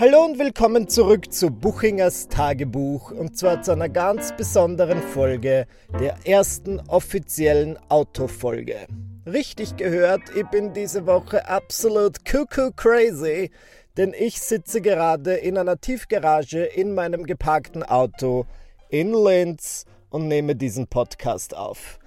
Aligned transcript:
Hallo 0.00 0.24
und 0.24 0.38
willkommen 0.38 0.86
zurück 0.86 1.32
zu 1.32 1.50
Buchingers 1.50 2.28
Tagebuch 2.28 3.10
und 3.10 3.36
zwar 3.36 3.62
zu 3.62 3.72
einer 3.72 3.88
ganz 3.88 4.32
besonderen 4.36 5.02
Folge, 5.02 5.66
der 5.98 6.14
ersten 6.24 6.78
offiziellen 6.86 7.76
Autofolge. 7.88 8.86
Richtig 9.26 9.76
gehört, 9.76 10.22
ich 10.36 10.46
bin 10.50 10.72
diese 10.72 11.04
Woche 11.06 11.48
absolut 11.48 12.24
cuckoo 12.24 12.70
crazy, 12.76 13.50
denn 13.96 14.14
ich 14.16 14.40
sitze 14.40 14.80
gerade 14.80 15.34
in 15.34 15.58
einer 15.58 15.80
Tiefgarage 15.80 16.62
in 16.62 16.94
meinem 16.94 17.24
geparkten 17.24 17.82
Auto 17.82 18.46
in 18.90 19.12
Linz 19.12 19.84
und 20.10 20.28
nehme 20.28 20.54
diesen 20.54 20.86
Podcast 20.86 21.56
auf. 21.56 21.98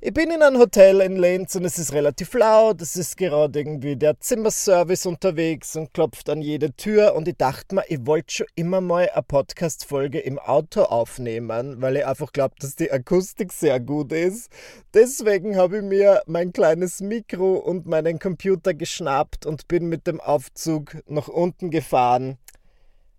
Ich 0.00 0.14
bin 0.14 0.30
in 0.30 0.42
einem 0.42 0.60
Hotel 0.60 1.00
in 1.00 1.16
Linz 1.16 1.56
und 1.56 1.64
es 1.64 1.76
ist 1.76 1.92
relativ 1.92 2.32
laut. 2.34 2.80
Es 2.80 2.94
ist 2.94 3.16
gerade 3.16 3.58
irgendwie 3.58 3.96
der 3.96 4.20
Zimmerservice 4.20 5.06
unterwegs 5.06 5.74
und 5.74 5.92
klopft 5.92 6.30
an 6.30 6.40
jede 6.40 6.72
Tür. 6.72 7.16
Und 7.16 7.26
ich 7.26 7.36
dachte 7.36 7.74
mir, 7.74 7.82
ich 7.88 8.06
wollte 8.06 8.32
schon 8.32 8.46
immer 8.54 8.80
mal 8.80 9.08
eine 9.08 9.24
Podcast-Folge 9.24 10.20
im 10.20 10.38
Auto 10.38 10.82
aufnehmen, 10.82 11.82
weil 11.82 11.96
ich 11.96 12.06
einfach 12.06 12.30
glaube, 12.30 12.54
dass 12.60 12.76
die 12.76 12.92
Akustik 12.92 13.52
sehr 13.52 13.80
gut 13.80 14.12
ist. 14.12 14.52
Deswegen 14.94 15.56
habe 15.56 15.78
ich 15.78 15.82
mir 15.82 16.22
mein 16.26 16.52
kleines 16.52 17.00
Mikro 17.00 17.54
und 17.54 17.86
meinen 17.86 18.20
Computer 18.20 18.74
geschnappt 18.74 19.46
und 19.46 19.66
bin 19.66 19.88
mit 19.88 20.06
dem 20.06 20.20
Aufzug 20.20 20.96
nach 21.08 21.26
unten 21.26 21.70
gefahren. 21.70 22.38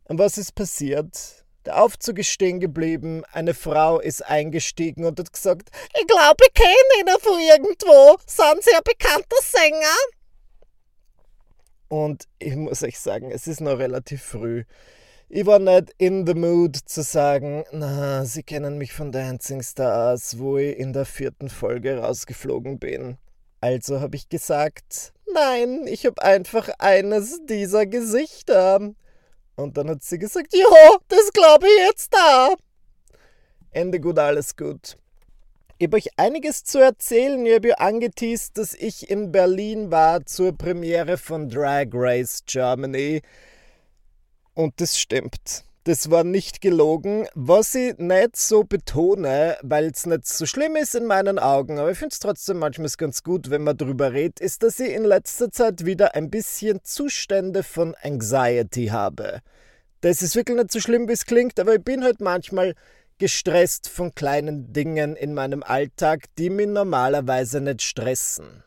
Und 0.06 0.18
was 0.18 0.38
ist 0.38 0.56
passiert? 0.56 1.39
Der 1.70 1.84
Aufzug 1.84 2.18
ist 2.18 2.30
stehen 2.30 2.60
geblieben, 2.60 3.22
eine 3.32 3.54
Frau 3.54 4.00
ist 4.00 4.26
eingestiegen 4.26 5.06
und 5.06 5.20
hat 5.20 5.32
gesagt, 5.32 5.70
ich 6.00 6.08
glaube, 6.08 6.44
ich 6.48 6.54
kenne 6.56 6.72
ihn 7.00 7.20
von 7.20 7.40
irgendwo. 7.40 8.18
Sind 8.26 8.64
Sie 8.64 8.74
ein 8.76 8.82
bekannter 8.84 9.38
Sänger? 9.44 9.96
Und 11.88 12.24
ich 12.40 12.56
muss 12.56 12.82
euch 12.82 13.00
sagen, 13.00 13.30
es 13.30 13.46
ist 13.46 13.62
noch 13.62 13.78
relativ 13.78 14.24
früh. 14.24 14.64
Ich 15.28 15.46
war 15.46 15.60
nicht 15.60 15.94
in 16.00 16.26
the 16.26 16.34
mood 16.34 16.76
zu 16.76 17.04
sagen, 17.04 17.64
na, 17.72 18.26
Sie 18.26 18.42
kennen 18.42 18.80
mich 18.80 18.92
von 18.92 19.12
Dancing 19.12 19.62
Stars, 19.62 20.40
wo 20.40 20.58
ich 20.58 20.76
in 20.76 20.92
der 20.92 21.06
vierten 21.06 21.50
Folge 21.50 22.00
rausgeflogen 22.00 22.80
bin. 22.80 23.20
Also 23.62 24.02
habe 24.02 24.16
ich 24.16 24.28
gesagt, 24.28 25.14
nein, 25.32 25.86
ich 25.86 26.08
habe 26.08 26.20
einfach 26.20 26.70
eines 26.80 27.46
dieser 27.46 27.86
Gesichter. 27.86 28.96
Und 29.60 29.78
dann 29.78 29.90
hat 29.90 30.04
sie 30.04 30.18
gesagt, 30.18 30.54
ja, 30.54 30.66
das 31.10 31.34
glaube 31.34 31.68
ich 31.68 31.88
jetzt 31.88 32.14
da. 32.14 32.56
Ende 33.72 34.00
gut, 34.00 34.18
alles 34.18 34.56
gut. 34.56 34.98
Ich 35.78 35.88
habe 35.88 35.98
euch 35.98 36.08
einiges 36.18 36.64
zu 36.64 36.80
erzählen. 36.80 37.46
Ich 37.46 37.56
habe 37.56 37.70
ja 37.70 37.76
angeteased, 37.76 38.58
dass 38.58 38.74
ich 38.74 39.10
in 39.10 39.32
Berlin 39.32 39.92
war 39.92 40.26
zur 40.26 40.58
Premiere 40.58 41.18
von 41.18 41.50
Drag 41.50 41.88
Race 41.92 42.44
Germany. 42.46 43.22
Und 44.54 44.80
das 44.80 44.98
stimmt. 44.98 45.66
Das 45.90 46.12
war 46.12 46.24
nicht 46.24 46.62
gelogen. 46.62 47.26
Was 47.34 47.74
ich 47.74 47.98
nicht 47.98 48.38
so 48.38 48.64
betone, 48.64 49.58
weil 49.64 49.86
es 49.86 50.06
nicht 50.06 50.28
so 50.28 50.46
schlimm 50.46 50.76
ist 50.76 50.94
in 50.94 51.08
meinen 51.08 51.40
Augen, 51.40 51.80
aber 51.80 51.90
ich 51.90 51.98
finde 51.98 52.14
es 52.14 52.20
trotzdem 52.20 52.60
manchmal 52.60 52.92
ganz 52.96 53.24
gut, 53.24 53.50
wenn 53.50 53.64
man 53.64 53.76
darüber 53.76 54.14
redet, 54.14 54.40
ist, 54.40 54.62
dass 54.62 54.80
ich 54.80 54.94
in 54.94 55.04
letzter 55.04 55.50
Zeit 55.50 55.86
wieder 55.86 56.14
ein 56.14 56.30
bisschen 56.30 56.82
Zustände 56.84 57.64
von 57.64 57.96
Anxiety 58.04 58.90
habe. 58.90 59.40
Das 60.02 60.22
ist 60.22 60.36
wirklich 60.36 60.58
nicht 60.58 60.72
so 60.72 60.80
schlimm, 60.80 61.08
wie 61.08 61.14
es 61.14 61.26
klingt, 61.26 61.60
aber 61.60 61.74
ich 61.74 61.84
bin 61.84 62.04
halt 62.04 62.22
manchmal 62.22 62.76
gestresst 63.18 63.90
von 63.90 64.14
kleinen 64.14 64.72
Dingen 64.72 65.16
in 65.16 65.34
meinem 65.34 65.64
Alltag, 65.64 66.26
die 66.38 66.52
mich 66.52 66.68
normalerweise 66.68 67.62
nicht 67.62 67.82
stressen. 67.82 68.64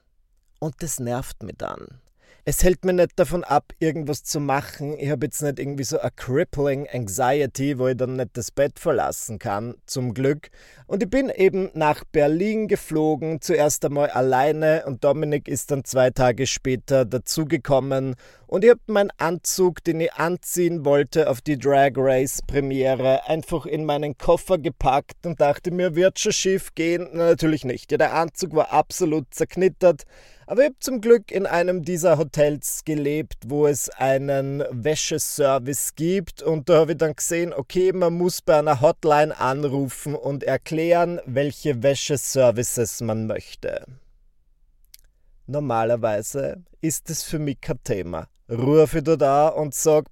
Und 0.58 0.74
das 0.82 0.98
nervt 0.98 1.44
mich 1.44 1.54
dann 1.56 2.01
es 2.44 2.64
hält 2.64 2.84
mir 2.84 2.92
nicht 2.92 3.12
davon 3.16 3.44
ab, 3.44 3.72
irgendwas 3.78 4.24
zu 4.24 4.40
machen. 4.40 4.98
Ich 4.98 5.10
habe 5.10 5.26
jetzt 5.26 5.42
nicht 5.42 5.60
irgendwie 5.60 5.84
so 5.84 6.00
a 6.00 6.10
crippling 6.10 6.88
anxiety, 6.92 7.78
wo 7.78 7.86
ich 7.86 7.96
dann 7.96 8.16
nicht 8.16 8.30
das 8.36 8.50
Bett 8.50 8.80
verlassen 8.80 9.38
kann, 9.38 9.76
zum 9.86 10.12
Glück. 10.12 10.50
Und 10.88 11.04
ich 11.04 11.08
bin 11.08 11.30
eben 11.30 11.70
nach 11.74 12.02
Berlin 12.04 12.66
geflogen, 12.66 13.40
zuerst 13.40 13.84
einmal 13.84 14.10
alleine 14.10 14.84
und 14.86 15.04
Dominik 15.04 15.46
ist 15.46 15.70
dann 15.70 15.84
zwei 15.84 16.10
Tage 16.10 16.48
später 16.48 17.04
dazugekommen. 17.04 18.16
Und 18.48 18.64
ich 18.64 18.70
habe 18.70 18.80
meinen 18.86 19.12
Anzug, 19.18 19.82
den 19.84 20.00
ich 20.00 20.12
anziehen 20.14 20.84
wollte 20.84 21.30
auf 21.30 21.40
die 21.40 21.58
Drag 21.58 21.92
Race 21.94 22.42
Premiere, 22.44 23.28
einfach 23.28 23.66
in 23.66 23.84
meinen 23.84 24.18
Koffer 24.18 24.58
gepackt 24.58 25.26
und 25.26 25.40
dachte 25.40 25.70
mir, 25.70 25.94
wird 25.94 26.18
schon 26.18 26.32
schief 26.32 26.74
gehen? 26.74 27.08
Na, 27.12 27.28
natürlich 27.28 27.64
nicht. 27.64 27.92
Ja, 27.92 27.98
der 27.98 28.14
Anzug 28.14 28.54
war 28.54 28.72
absolut 28.72 29.32
zerknittert. 29.32 30.02
Aber 30.52 30.60
ich 30.60 30.66
habe 30.66 30.80
zum 30.80 31.00
Glück 31.00 31.30
in 31.30 31.46
einem 31.46 31.82
dieser 31.82 32.18
Hotels 32.18 32.82
gelebt, 32.84 33.36
wo 33.46 33.66
es 33.66 33.88
einen 33.88 34.62
Wäscheservice 34.70 35.94
gibt. 35.94 36.42
Und 36.42 36.68
da 36.68 36.80
habe 36.80 36.92
ich 36.92 36.98
dann 36.98 37.16
gesehen, 37.16 37.54
okay, 37.54 37.90
man 37.94 38.12
muss 38.12 38.42
bei 38.42 38.58
einer 38.58 38.82
Hotline 38.82 39.40
anrufen 39.40 40.14
und 40.14 40.44
erklären, 40.44 41.22
welche 41.24 41.82
Wäscheservices 41.82 43.00
man 43.00 43.26
möchte. 43.26 43.86
Normalerweise 45.46 46.62
ist 46.82 47.08
es 47.08 47.22
für 47.22 47.38
mich 47.38 47.58
kein 47.58 47.82
Thema. 47.82 48.28
Rufe 48.50 48.98
ich 48.98 49.04
da 49.04 49.48
und 49.48 49.74
sag, 49.74 50.04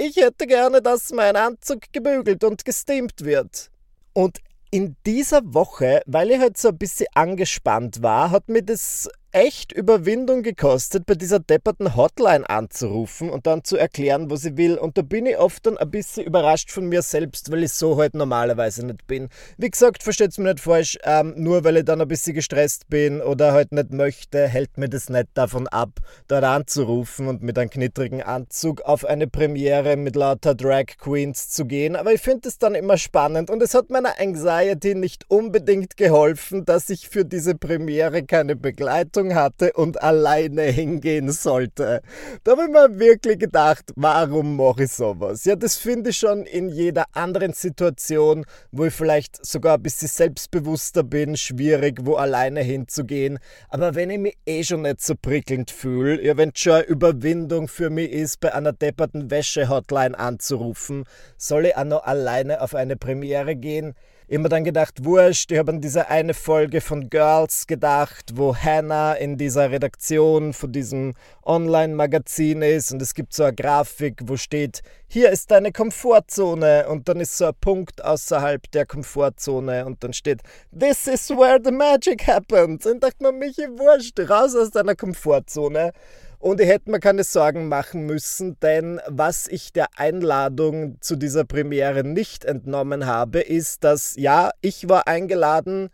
ich 0.00 0.16
hätte 0.16 0.48
gerne, 0.48 0.82
dass 0.82 1.12
mein 1.12 1.36
Anzug 1.36 1.82
gebügelt 1.92 2.42
und 2.42 2.64
gesteamt 2.64 3.24
wird. 3.24 3.70
Und 4.12 4.40
in 4.72 4.96
dieser 5.06 5.42
Woche, 5.44 6.00
weil 6.06 6.30
ich 6.30 6.40
halt 6.40 6.56
so 6.56 6.68
ein 6.68 6.78
bisschen 6.78 7.06
angespannt 7.14 8.02
war, 8.02 8.30
hat 8.30 8.48
mir 8.48 8.62
das 8.62 9.08
echt 9.32 9.72
Überwindung 9.72 10.42
gekostet, 10.42 11.06
bei 11.06 11.14
dieser 11.14 11.40
depperten 11.40 11.96
Hotline 11.96 12.48
anzurufen 12.48 13.30
und 13.30 13.46
dann 13.46 13.64
zu 13.64 13.78
erklären, 13.78 14.30
was 14.30 14.44
ich 14.44 14.58
will. 14.58 14.76
Und 14.76 14.98
da 14.98 15.02
bin 15.02 15.24
ich 15.24 15.38
oft 15.38 15.66
dann 15.66 15.78
ein 15.78 15.90
bisschen 15.90 16.26
überrascht 16.26 16.70
von 16.70 16.86
mir 16.88 17.00
selbst, 17.00 17.50
weil 17.50 17.64
ich 17.64 17.72
so 17.72 17.96
halt 17.96 18.14
normalerweise 18.14 18.84
nicht 18.84 19.06
bin. 19.06 19.30
Wie 19.56 19.70
gesagt, 19.70 20.02
versteht 20.02 20.32
es 20.32 20.38
mir 20.38 20.52
nicht 20.52 20.60
falsch, 20.60 20.98
ähm, 21.04 21.32
nur 21.36 21.64
weil 21.64 21.78
ich 21.78 21.84
dann 21.86 22.02
ein 22.02 22.08
bisschen 22.08 22.34
gestresst 22.34 22.90
bin 22.90 23.22
oder 23.22 23.52
halt 23.52 23.72
nicht 23.72 23.90
möchte, 23.90 24.46
hält 24.46 24.76
mir 24.76 24.90
das 24.90 25.08
nicht 25.08 25.28
davon 25.32 25.66
ab, 25.68 26.00
dort 26.28 26.44
anzurufen 26.44 27.26
und 27.26 27.42
mit 27.42 27.58
einem 27.58 27.70
knittrigen 27.70 28.22
Anzug 28.22 28.82
auf 28.82 29.06
eine 29.06 29.28
Premiere 29.28 29.96
mit 29.96 30.14
lauter 30.14 30.54
Drag 30.54 30.84
Queens 30.98 31.48
zu 31.48 31.64
gehen. 31.64 31.96
Aber 31.96 32.12
ich 32.12 32.20
finde 32.20 32.48
es 32.48 32.58
dann 32.58 32.74
immer 32.74 32.98
spannend 32.98 33.48
und 33.48 33.62
es 33.62 33.74
hat 33.74 33.88
meiner 33.88 34.20
Anxiety 34.20 34.94
nicht 34.94 35.24
unbedingt 35.30 35.96
geholfen, 35.96 36.66
dass 36.66 36.90
ich 36.90 37.08
für 37.08 37.24
diese 37.24 37.54
Premiere 37.54 38.24
keine 38.24 38.56
Begleitung 38.56 39.21
Verantwortung 39.22 39.34
hatte 39.34 39.72
und 39.74 40.02
alleine 40.02 40.62
hingehen 40.62 41.30
sollte. 41.30 42.02
Da 42.44 42.52
habe 42.52 42.62
ich 42.64 42.68
mir 42.68 42.98
wirklich 42.98 43.38
gedacht, 43.38 43.92
warum 43.96 44.56
mache 44.56 44.84
ich 44.84 44.92
sowas? 44.92 45.44
Ja, 45.44 45.56
das 45.56 45.76
finde 45.76 46.10
ich 46.10 46.18
schon 46.18 46.44
in 46.44 46.68
jeder 46.68 47.04
anderen 47.12 47.52
Situation, 47.52 48.44
wo 48.70 48.86
ich 48.86 48.94
vielleicht 48.94 49.44
sogar 49.44 49.76
ein 49.76 49.82
bisschen 49.82 50.08
selbstbewusster 50.08 51.02
bin, 51.02 51.36
schwierig, 51.36 52.00
wo 52.02 52.14
alleine 52.14 52.60
hinzugehen. 52.60 53.38
Aber 53.68 53.94
wenn 53.94 54.10
ich 54.10 54.18
mich 54.18 54.36
eh 54.46 54.64
schon 54.64 54.82
nicht 54.82 55.00
so 55.00 55.14
prickelnd 55.14 55.70
fühle, 55.70 56.22
ja, 56.22 56.36
wenn 56.36 56.52
schon 56.54 56.72
eine 56.74 56.84
Überwindung 56.84 57.68
für 57.68 57.90
mich 57.90 58.10
ist, 58.10 58.40
bei 58.40 58.54
einer 58.54 58.72
depperten 58.72 59.30
Wäsche-Hotline 59.30 60.18
anzurufen, 60.18 61.04
soll 61.36 61.66
ich 61.66 61.76
auch 61.76 61.84
noch 61.84 62.04
alleine 62.04 62.60
auf 62.60 62.74
eine 62.74 62.96
Premiere 62.96 63.56
gehen? 63.56 63.94
Immer 64.32 64.48
dann 64.48 64.64
gedacht, 64.64 65.04
wurscht, 65.04 65.52
ich 65.52 65.58
habe 65.58 65.72
an 65.72 65.82
diese 65.82 66.08
eine 66.08 66.32
Folge 66.32 66.80
von 66.80 67.10
Girls 67.10 67.66
gedacht, 67.66 68.30
wo 68.32 68.56
Hannah 68.56 69.12
in 69.12 69.36
dieser 69.36 69.70
Redaktion 69.70 70.54
von 70.54 70.72
diesem 70.72 71.12
Online-Magazin 71.44 72.62
ist 72.62 72.92
und 72.92 73.02
es 73.02 73.12
gibt 73.12 73.34
so 73.34 73.42
eine 73.42 73.54
Grafik, 73.54 74.22
wo 74.24 74.38
steht, 74.38 74.80
hier 75.06 75.28
ist 75.28 75.50
deine 75.50 75.70
Komfortzone 75.70 76.88
und 76.88 77.10
dann 77.10 77.20
ist 77.20 77.36
so 77.36 77.44
ein 77.44 77.54
Punkt 77.60 78.02
außerhalb 78.02 78.70
der 78.70 78.86
Komfortzone 78.86 79.84
und 79.84 80.02
dann 80.02 80.14
steht, 80.14 80.40
this 80.72 81.06
is 81.06 81.28
where 81.28 81.58
the 81.62 81.70
magic 81.70 82.26
happens. 82.26 82.86
Und 82.86 83.02
dachte 83.04 83.22
man, 83.22 83.38
mich 83.38 83.58
wurscht, 83.58 84.18
raus 84.18 84.56
aus 84.56 84.70
deiner 84.70 84.94
Komfortzone. 84.94 85.92
Und 86.42 86.60
ich 86.60 86.66
hätte 86.66 86.90
mir 86.90 86.98
keine 86.98 87.22
Sorgen 87.22 87.68
machen 87.68 88.04
müssen, 88.04 88.58
denn 88.58 89.00
was 89.06 89.46
ich 89.46 89.72
der 89.72 89.86
Einladung 89.94 90.96
zu 91.00 91.14
dieser 91.14 91.44
Premiere 91.44 92.02
nicht 92.02 92.44
entnommen 92.44 93.06
habe, 93.06 93.38
ist, 93.38 93.84
dass 93.84 94.16
ja, 94.16 94.50
ich 94.60 94.88
war 94.88 95.06
eingeladen, 95.06 95.90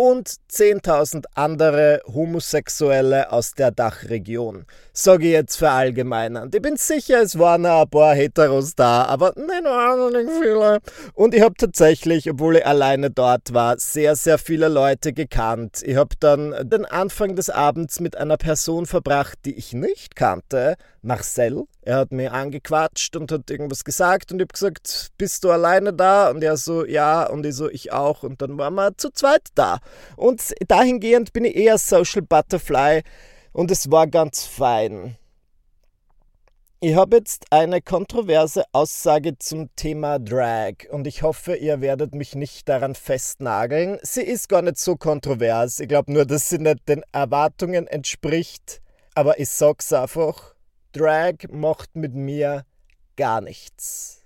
und 0.00 0.36
10.000 0.50 1.26
andere 1.34 2.00
Homosexuelle 2.06 3.30
aus 3.30 3.52
der 3.52 3.70
Dachregion. 3.70 4.64
Sage 4.94 5.26
ich 5.26 5.32
jetzt 5.32 5.56
verallgemeinernd. 5.56 6.54
Ich 6.54 6.62
bin 6.62 6.78
sicher, 6.78 7.20
es 7.20 7.38
waren 7.38 7.66
ein 7.66 7.90
paar 7.90 8.14
Heteros 8.14 8.74
da, 8.74 9.04
aber 9.04 9.34
nicht 9.36 9.62
wahnsinnig 9.62 10.30
viele. 10.40 10.78
Und 11.12 11.34
ich 11.34 11.42
habe 11.42 11.54
tatsächlich, 11.54 12.30
obwohl 12.30 12.56
ich 12.56 12.66
alleine 12.66 13.10
dort 13.10 13.52
war, 13.52 13.78
sehr, 13.78 14.16
sehr 14.16 14.38
viele 14.38 14.68
Leute 14.68 15.12
gekannt. 15.12 15.82
Ich 15.84 15.96
habe 15.96 16.16
dann 16.18 16.54
den 16.62 16.86
Anfang 16.86 17.36
des 17.36 17.50
Abends 17.50 18.00
mit 18.00 18.16
einer 18.16 18.38
Person 18.38 18.86
verbracht, 18.86 19.40
die 19.44 19.54
ich 19.54 19.74
nicht 19.74 20.16
kannte, 20.16 20.76
Marcel. 21.02 21.64
Er 21.82 21.96
hat 21.96 22.12
mir 22.12 22.32
angequatscht 22.32 23.16
und 23.16 23.32
hat 23.32 23.50
irgendwas 23.50 23.84
gesagt 23.84 24.32
und 24.32 24.38
ich 24.38 24.44
habe 24.44 24.52
gesagt, 24.52 25.12
bist 25.16 25.44
du 25.44 25.50
alleine 25.50 25.94
da? 25.94 26.30
Und 26.30 26.44
er 26.44 26.56
so, 26.56 26.84
ja. 26.84 27.26
Und 27.26 27.46
ich 27.46 27.54
so, 27.54 27.70
ich 27.70 27.92
auch. 27.92 28.22
Und 28.22 28.42
dann 28.42 28.58
waren 28.58 28.74
wir 28.74 28.96
zu 28.96 29.10
zweit 29.10 29.48
da. 29.54 29.78
Und 30.16 30.52
dahingehend 30.68 31.32
bin 31.32 31.44
ich 31.44 31.56
eher 31.56 31.78
Social 31.78 32.22
Butterfly 32.22 33.02
und 33.52 33.70
es 33.70 33.90
war 33.90 34.06
ganz 34.06 34.44
fein. 34.44 35.16
Ich 36.82 36.94
habe 36.94 37.18
jetzt 37.18 37.44
eine 37.50 37.82
kontroverse 37.82 38.64
Aussage 38.72 39.36
zum 39.38 39.68
Thema 39.76 40.18
Drag 40.18 40.88
und 40.90 41.06
ich 41.06 41.22
hoffe, 41.22 41.54
ihr 41.56 41.82
werdet 41.82 42.14
mich 42.14 42.34
nicht 42.34 42.70
daran 42.70 42.94
festnageln. 42.94 43.98
Sie 44.02 44.22
ist 44.22 44.48
gar 44.48 44.62
nicht 44.62 44.78
so 44.78 44.96
kontrovers. 44.96 45.78
Ich 45.80 45.88
glaube 45.88 46.10
nur, 46.10 46.24
dass 46.24 46.48
sie 46.48 46.56
nicht 46.56 46.88
den 46.88 47.02
Erwartungen 47.12 47.86
entspricht. 47.86 48.80
Aber 49.14 49.38
ich 49.38 49.50
sag's 49.50 49.92
einfach: 49.92 50.49
Drag 50.92 51.34
macht 51.50 51.96
mit 51.96 52.14
mir 52.14 52.64
gar 53.16 53.40
nichts. 53.40 54.24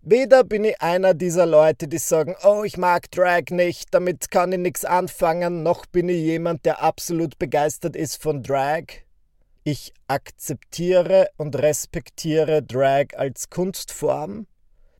Weder 0.00 0.42
bin 0.42 0.64
ich 0.64 0.82
einer 0.82 1.14
dieser 1.14 1.46
Leute, 1.46 1.86
die 1.86 1.98
sagen, 1.98 2.34
oh, 2.42 2.64
ich 2.64 2.76
mag 2.76 3.08
Drag 3.12 3.50
nicht, 3.50 3.94
damit 3.94 4.32
kann 4.32 4.50
ich 4.50 4.58
nichts 4.58 4.84
anfangen, 4.84 5.62
noch 5.62 5.86
bin 5.86 6.08
ich 6.08 6.16
jemand, 6.16 6.64
der 6.64 6.82
absolut 6.82 7.38
begeistert 7.38 7.94
ist 7.94 8.20
von 8.20 8.42
Drag. 8.42 8.84
Ich 9.62 9.94
akzeptiere 10.08 11.28
und 11.36 11.54
respektiere 11.54 12.64
Drag 12.64 13.16
als 13.16 13.48
Kunstform. 13.48 14.48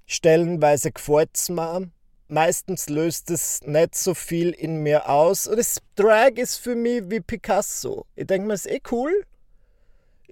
Stellenweise 0.07 0.93
gefällt's 0.93 1.49
mir. 1.49 1.91
Meistens 2.29 2.89
löst 2.89 3.31
es 3.31 3.61
nicht 3.63 3.97
so 3.97 4.15
viel 4.15 4.51
in 4.51 4.77
mir 4.77 5.09
aus. 5.09 5.49
Und 5.49 5.59
das 5.59 5.79
Drag 5.97 6.37
ist 6.37 6.59
für 6.59 6.77
mich 6.77 7.03
wie 7.11 7.21
Picasso. 7.21 8.07
Ich 8.15 8.29
denke 8.29 8.47
mir, 8.47 8.55
ist 8.55 8.71
eh 8.71 8.81
cool. 8.93 9.25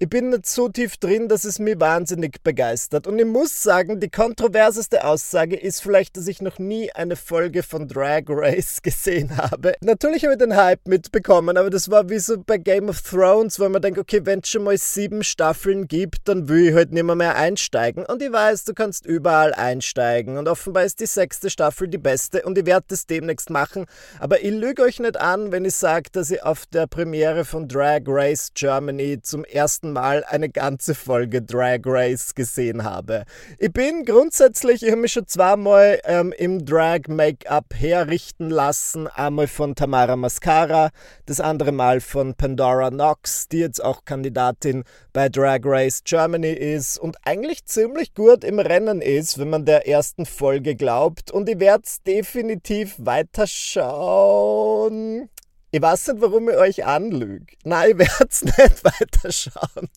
Ich 0.01 0.09
bin 0.09 0.31
nicht 0.31 0.47
so 0.47 0.67
tief 0.67 0.97
drin, 0.97 1.27
dass 1.27 1.43
es 1.43 1.59
mich 1.59 1.79
wahnsinnig 1.79 2.41
begeistert. 2.41 3.05
Und 3.05 3.19
ich 3.19 3.25
muss 3.27 3.61
sagen, 3.61 3.99
die 3.99 4.09
kontroverseste 4.09 5.03
Aussage 5.05 5.55
ist 5.55 5.83
vielleicht, 5.83 6.17
dass 6.17 6.25
ich 6.25 6.41
noch 6.41 6.57
nie 6.57 6.91
eine 6.91 7.15
Folge 7.15 7.61
von 7.61 7.87
Drag 7.87 8.23
Race 8.27 8.81
gesehen 8.81 9.37
habe. 9.37 9.73
Natürlich 9.81 10.23
habe 10.23 10.33
ich 10.33 10.39
den 10.39 10.55
Hype 10.55 10.87
mitbekommen, 10.87 11.55
aber 11.55 11.69
das 11.69 11.91
war 11.91 12.09
wie 12.09 12.17
so 12.17 12.39
bei 12.43 12.57
Game 12.57 12.89
of 12.89 13.03
Thrones, 13.03 13.59
wo 13.59 13.69
man 13.69 13.79
denkt, 13.79 13.99
okay, 13.99 14.21
wenn 14.23 14.39
es 14.39 14.49
schon 14.49 14.63
mal 14.63 14.75
sieben 14.75 15.23
Staffeln 15.23 15.87
gibt, 15.87 16.27
dann 16.27 16.49
will 16.49 16.69
ich 16.69 16.73
halt 16.73 16.91
nicht 16.93 17.03
mehr, 17.03 17.13
mehr 17.13 17.35
einsteigen. 17.35 18.03
Und 18.03 18.23
ich 18.23 18.31
weiß, 18.31 18.63
du 18.63 18.73
kannst 18.73 19.05
überall 19.05 19.53
einsteigen. 19.53 20.39
Und 20.39 20.47
offenbar 20.47 20.83
ist 20.83 20.99
die 20.99 21.05
sechste 21.05 21.51
Staffel 21.51 21.87
die 21.87 21.99
beste 21.99 22.41
und 22.41 22.57
ich 22.57 22.65
werde 22.65 22.87
das 22.87 23.05
demnächst 23.05 23.51
machen. 23.51 23.85
Aber 24.19 24.43
ich 24.43 24.51
lüge 24.51 24.81
euch 24.81 24.99
nicht 24.99 25.17
an, 25.17 25.51
wenn 25.51 25.63
ich 25.63 25.75
sage, 25.75 26.09
dass 26.11 26.31
ich 26.31 26.41
auf 26.41 26.65
der 26.65 26.87
Premiere 26.87 27.45
von 27.45 27.67
Drag 27.67 28.01
Race 28.07 28.49
Germany 28.55 29.21
zum 29.21 29.43
ersten 29.43 29.90
Mal 29.91 30.23
eine 30.23 30.49
ganze 30.49 30.95
Folge 30.95 31.41
Drag 31.41 31.81
Race 31.85 32.33
gesehen 32.33 32.83
habe. 32.83 33.25
Ich 33.59 33.71
bin 33.71 34.05
grundsätzlich, 34.05 34.83
ich 34.83 34.89
habe 34.89 35.01
mich 35.01 35.11
schon 35.11 35.27
zweimal 35.27 35.99
ähm, 36.05 36.33
im 36.37 36.65
Drag-Make-up 36.65 37.65
herrichten 37.75 38.49
lassen. 38.49 39.07
Einmal 39.07 39.47
von 39.47 39.75
Tamara 39.75 40.15
Mascara, 40.15 40.89
das 41.25 41.39
andere 41.39 41.71
Mal 41.71 42.01
von 42.01 42.33
Pandora 42.33 42.89
Knox, 42.89 43.47
die 43.47 43.59
jetzt 43.59 43.83
auch 43.83 44.05
Kandidatin 44.05 44.83
bei 45.13 45.29
Drag 45.29 45.59
Race 45.63 46.01
Germany 46.03 46.53
ist 46.53 46.97
und 46.97 47.17
eigentlich 47.23 47.65
ziemlich 47.65 48.13
gut 48.13 48.43
im 48.43 48.59
Rennen 48.59 49.01
ist, 49.01 49.37
wenn 49.37 49.49
man 49.49 49.65
der 49.65 49.87
ersten 49.87 50.25
Folge 50.25 50.75
glaubt. 50.75 51.31
Und 51.31 51.49
ich 51.49 51.59
werde 51.59 51.83
es 51.85 52.01
definitiv 52.03 52.95
weiterschauen. 52.97 55.29
Ich 55.71 55.81
weiß 55.81 56.09
nicht, 56.09 56.21
warum 56.21 56.49
ich 56.49 56.57
euch 56.57 56.85
anlüge. 56.85 57.55
Nein, 57.63 57.91
ich 57.91 57.97
werde 57.99 58.27
es 58.29 58.43
nicht 58.43 58.83
weiterschauen. 58.83 59.89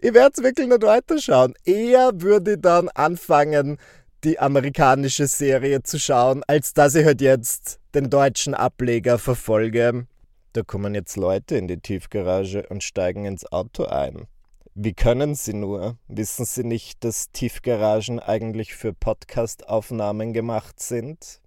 Ich 0.00 0.12
werde 0.12 0.32
es 0.36 0.42
wirklich 0.42 0.68
nicht 0.68 0.82
weiterschauen. 0.82 1.54
Eher 1.64 2.10
würde 2.20 2.52
ich 2.52 2.60
dann 2.60 2.90
anfangen, 2.90 3.78
die 4.24 4.38
amerikanische 4.38 5.26
Serie 5.26 5.82
zu 5.82 5.98
schauen, 5.98 6.42
als 6.46 6.74
dass 6.74 6.94
ich 6.94 7.06
halt 7.06 7.22
jetzt 7.22 7.80
den 7.94 8.10
deutschen 8.10 8.52
Ableger 8.52 9.18
verfolge. 9.18 10.06
Da 10.52 10.62
kommen 10.62 10.94
jetzt 10.94 11.16
Leute 11.16 11.56
in 11.56 11.68
die 11.68 11.78
Tiefgarage 11.78 12.66
und 12.68 12.82
steigen 12.82 13.24
ins 13.24 13.50
Auto 13.50 13.84
ein. 13.84 14.26
Wie 14.74 14.92
können 14.92 15.34
sie 15.34 15.54
nur? 15.54 15.96
Wissen 16.08 16.44
sie 16.44 16.64
nicht, 16.64 17.02
dass 17.02 17.30
Tiefgaragen 17.32 18.20
eigentlich 18.20 18.74
für 18.74 18.92
Podcastaufnahmen 18.92 20.32
gemacht 20.32 20.80
sind? 20.80 21.40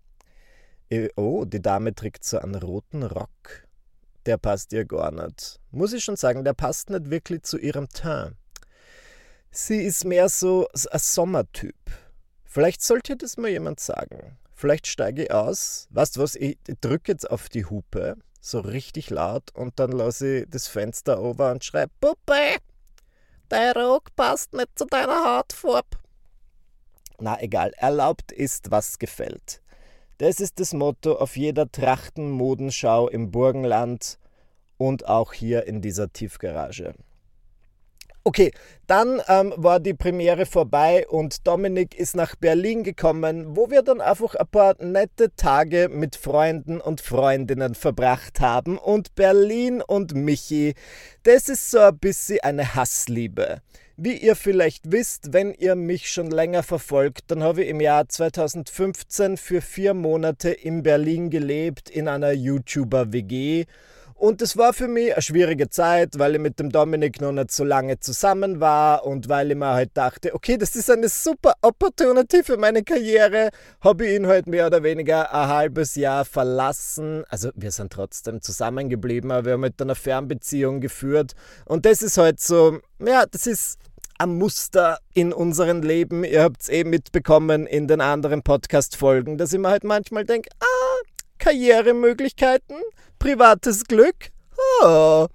Äh, 0.91 1.07
oh, 1.15 1.45
die 1.45 1.61
Dame 1.61 1.95
trägt 1.95 2.25
so 2.25 2.37
einen 2.37 2.55
roten 2.55 3.03
Rock. 3.03 3.65
Der 4.25 4.37
passt 4.37 4.73
ihr 4.73 4.83
gar 4.83 5.11
nicht. 5.11 5.59
Muss 5.71 5.93
ich 5.93 6.03
schon 6.03 6.17
sagen, 6.17 6.43
der 6.43 6.53
passt 6.53 6.89
nicht 6.89 7.09
wirklich 7.09 7.43
zu 7.43 7.57
ihrem 7.57 7.87
Teint. 7.87 8.35
Sie 9.51 9.81
ist 9.81 10.03
mehr 10.03 10.27
so 10.27 10.67
ein 10.73 10.99
Sommertyp. 10.99 11.75
Vielleicht 12.43 12.81
sollte 12.81 13.15
das 13.15 13.37
mal 13.37 13.49
jemand 13.49 13.79
sagen. 13.79 14.37
Vielleicht 14.53 14.85
steige 14.85 15.23
ich 15.23 15.31
aus. 15.31 15.87
Weißt 15.91 16.17
du 16.17 16.21
was? 16.21 16.35
Ich, 16.35 16.57
drücke 16.81 17.13
jetzt 17.13 17.31
auf 17.31 17.47
die 17.47 17.65
Hupe, 17.65 18.17
so 18.41 18.59
richtig 18.59 19.09
laut, 19.09 19.49
und 19.55 19.79
dann 19.79 19.93
lasse 19.93 20.39
ich 20.39 20.49
das 20.49 20.67
Fenster 20.67 21.21
over 21.21 21.51
und 21.51 21.63
schreibe: 21.63 21.91
Puppe, 22.01 22.57
dein 23.47 23.71
Rock 23.73 24.13
passt 24.17 24.53
nicht 24.53 24.77
zu 24.77 24.85
deiner 24.85 25.37
Hautfarbe. 25.37 25.97
Na 27.19 27.41
egal, 27.41 27.71
erlaubt 27.77 28.33
ist, 28.33 28.71
was 28.71 28.99
gefällt. 28.99 29.61
Das 30.21 30.39
ist 30.39 30.59
das 30.59 30.75
Motto 30.75 31.13
auf 31.13 31.35
jeder 31.35 31.71
Trachtenmodenschau 31.71 33.09
im 33.09 33.31
Burgenland 33.31 34.19
und 34.77 35.07
auch 35.07 35.33
hier 35.33 35.65
in 35.65 35.81
dieser 35.81 36.13
Tiefgarage. 36.13 36.93
Okay, 38.23 38.51
dann 38.85 39.19
ähm, 39.27 39.51
war 39.57 39.79
die 39.79 39.95
Premiere 39.95 40.45
vorbei 40.45 41.07
und 41.07 41.47
Dominik 41.47 41.95
ist 41.95 42.15
nach 42.15 42.35
Berlin 42.35 42.83
gekommen, 42.83 43.57
wo 43.57 43.71
wir 43.71 43.81
dann 43.81 43.99
einfach 43.99 44.35
ein 44.35 44.45
paar 44.45 44.75
nette 44.77 45.35
Tage 45.35 45.89
mit 45.89 46.15
Freunden 46.15 46.79
und 46.79 47.01
Freundinnen 47.01 47.73
verbracht 47.73 48.39
haben. 48.41 48.77
Und 48.77 49.15
Berlin 49.15 49.81
und 49.81 50.13
Michi, 50.13 50.75
das 51.23 51.49
ist 51.49 51.71
so 51.71 51.79
ein 51.79 51.97
bisschen 51.97 52.41
eine 52.41 52.75
Hassliebe. 52.75 53.63
Wie 53.97 54.13
ihr 54.13 54.35
vielleicht 54.35 54.91
wisst, 54.91 55.33
wenn 55.33 55.53
ihr 55.53 55.75
mich 55.75 56.09
schon 56.09 56.31
länger 56.31 56.63
verfolgt, 56.63 57.25
dann 57.27 57.43
habe 57.43 57.63
ich 57.63 57.69
im 57.69 57.81
Jahr 57.81 58.07
2015 58.07 59.35
für 59.35 59.61
vier 59.61 59.93
Monate 59.93 60.49
in 60.49 60.81
Berlin 60.81 61.29
gelebt, 61.29 61.89
in 61.89 62.07
einer 62.07 62.31
YouTuber-WG. 62.31 63.65
Und 64.21 64.39
es 64.43 64.55
war 64.55 64.71
für 64.71 64.87
mich 64.87 65.13
eine 65.13 65.21
schwierige 65.23 65.71
Zeit, 65.71 66.19
weil 66.19 66.35
ich 66.35 66.39
mit 66.39 66.59
dem 66.59 66.69
Dominik 66.69 67.19
noch 67.21 67.31
nicht 67.31 67.51
so 67.51 67.63
lange 67.63 67.99
zusammen 67.99 68.59
war 68.59 69.03
und 69.03 69.29
weil 69.29 69.49
ich 69.49 69.57
mir 69.57 69.73
halt 69.73 69.97
dachte, 69.97 70.35
okay, 70.35 70.57
das 70.57 70.75
ist 70.75 70.91
eine 70.91 71.09
super 71.09 71.55
Opportunity 71.63 72.43
für 72.43 72.55
meine 72.55 72.83
Karriere, 72.83 73.49
habe 73.79 74.05
ich 74.05 74.17
ihn 74.17 74.27
halt 74.27 74.45
mehr 74.45 74.67
oder 74.67 74.83
weniger 74.83 75.33
ein 75.33 75.47
halbes 75.47 75.95
Jahr 75.95 76.23
verlassen. 76.23 77.23
Also 77.29 77.49
wir 77.55 77.71
sind 77.71 77.93
trotzdem 77.93 78.43
zusammengeblieben, 78.43 79.31
aber 79.31 79.45
wir 79.45 79.53
haben 79.53 79.63
halt 79.63 79.81
eine 79.81 79.95
Fernbeziehung 79.95 80.81
geführt. 80.81 81.31
Und 81.65 81.87
das 81.87 82.03
ist 82.03 82.19
halt 82.19 82.39
so, 82.39 82.77
ja, 83.03 83.25
das 83.25 83.47
ist 83.47 83.79
ein 84.19 84.37
Muster 84.37 84.99
in 85.15 85.33
unserem 85.33 85.81
Leben. 85.81 86.23
Ihr 86.23 86.43
habt 86.43 86.61
es 86.61 86.69
eh 86.69 86.83
mitbekommen 86.83 87.65
in 87.65 87.87
den 87.87 88.01
anderen 88.01 88.43
Podcast-Folgen, 88.43 89.39
dass 89.39 89.51
ich 89.51 89.57
mir 89.57 89.69
halt 89.69 89.83
manchmal 89.83 90.25
denke, 90.25 90.51
ah, 90.59 90.70
Karrieremöglichkeiten, 91.41 92.77
privates 93.17 93.85
Glück, 93.85 94.29
oh. 94.83 95.25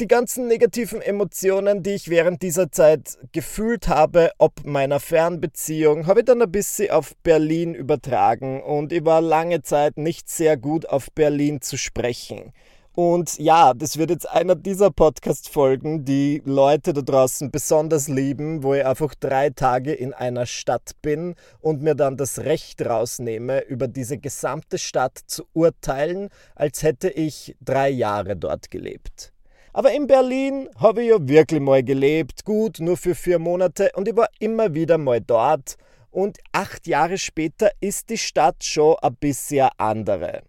Die 0.00 0.06
ganzen 0.06 0.46
negativen 0.48 1.00
Emotionen, 1.00 1.82
die 1.82 1.94
ich 1.94 2.08
während 2.08 2.42
dieser 2.42 2.72
Zeit 2.72 3.18
gefühlt 3.32 3.86
habe, 3.88 4.30
ob 4.38 4.64
meiner 4.64 4.98
Fernbeziehung, 5.00 6.06
habe 6.06 6.20
ich 6.20 6.26
dann 6.26 6.42
ein 6.42 6.50
bisschen 6.50 6.90
auf 6.90 7.16
Berlin 7.22 7.74
übertragen 7.74 8.62
und 8.62 8.92
ich 8.92 9.04
war 9.04 9.20
lange 9.20 9.62
Zeit 9.62 9.96
nicht 9.96 10.28
sehr 10.28 10.56
gut 10.56 10.88
auf 10.88 11.10
Berlin 11.12 11.60
zu 11.60 11.76
sprechen. 11.76 12.52
Und 12.96 13.38
ja, 13.38 13.74
das 13.74 13.98
wird 13.98 14.08
jetzt 14.08 14.26
einer 14.26 14.54
dieser 14.54 14.90
Podcast-Folgen, 14.90 16.06
die 16.06 16.40
Leute 16.46 16.94
da 16.94 17.02
draußen 17.02 17.50
besonders 17.50 18.08
lieben, 18.08 18.62
wo 18.62 18.72
ich 18.72 18.86
einfach 18.86 19.14
drei 19.14 19.50
Tage 19.50 19.92
in 19.92 20.14
einer 20.14 20.46
Stadt 20.46 20.92
bin 21.02 21.34
und 21.60 21.82
mir 21.82 21.94
dann 21.94 22.16
das 22.16 22.38
Recht 22.38 22.80
rausnehme, 22.80 23.60
über 23.64 23.86
diese 23.86 24.16
gesamte 24.16 24.78
Stadt 24.78 25.18
zu 25.26 25.44
urteilen, 25.52 26.30
als 26.54 26.82
hätte 26.82 27.10
ich 27.10 27.54
drei 27.60 27.90
Jahre 27.90 28.34
dort 28.34 28.70
gelebt. 28.70 29.34
Aber 29.74 29.92
in 29.92 30.06
Berlin 30.06 30.70
habe 30.78 31.02
ich 31.02 31.10
ja 31.10 31.18
wirklich 31.20 31.60
mal 31.60 31.84
gelebt, 31.84 32.46
gut, 32.46 32.80
nur 32.80 32.96
für 32.96 33.14
vier 33.14 33.38
Monate 33.38 33.90
und 33.94 34.08
ich 34.08 34.16
war 34.16 34.28
immer 34.38 34.72
wieder 34.72 34.96
mal 34.96 35.20
dort. 35.20 35.76
Und 36.10 36.38
acht 36.52 36.86
Jahre 36.86 37.18
später 37.18 37.72
ist 37.78 38.08
die 38.08 38.16
Stadt 38.16 38.64
schon 38.64 38.96
ein 39.02 39.16
bisschen 39.16 39.68
andere. 39.76 40.44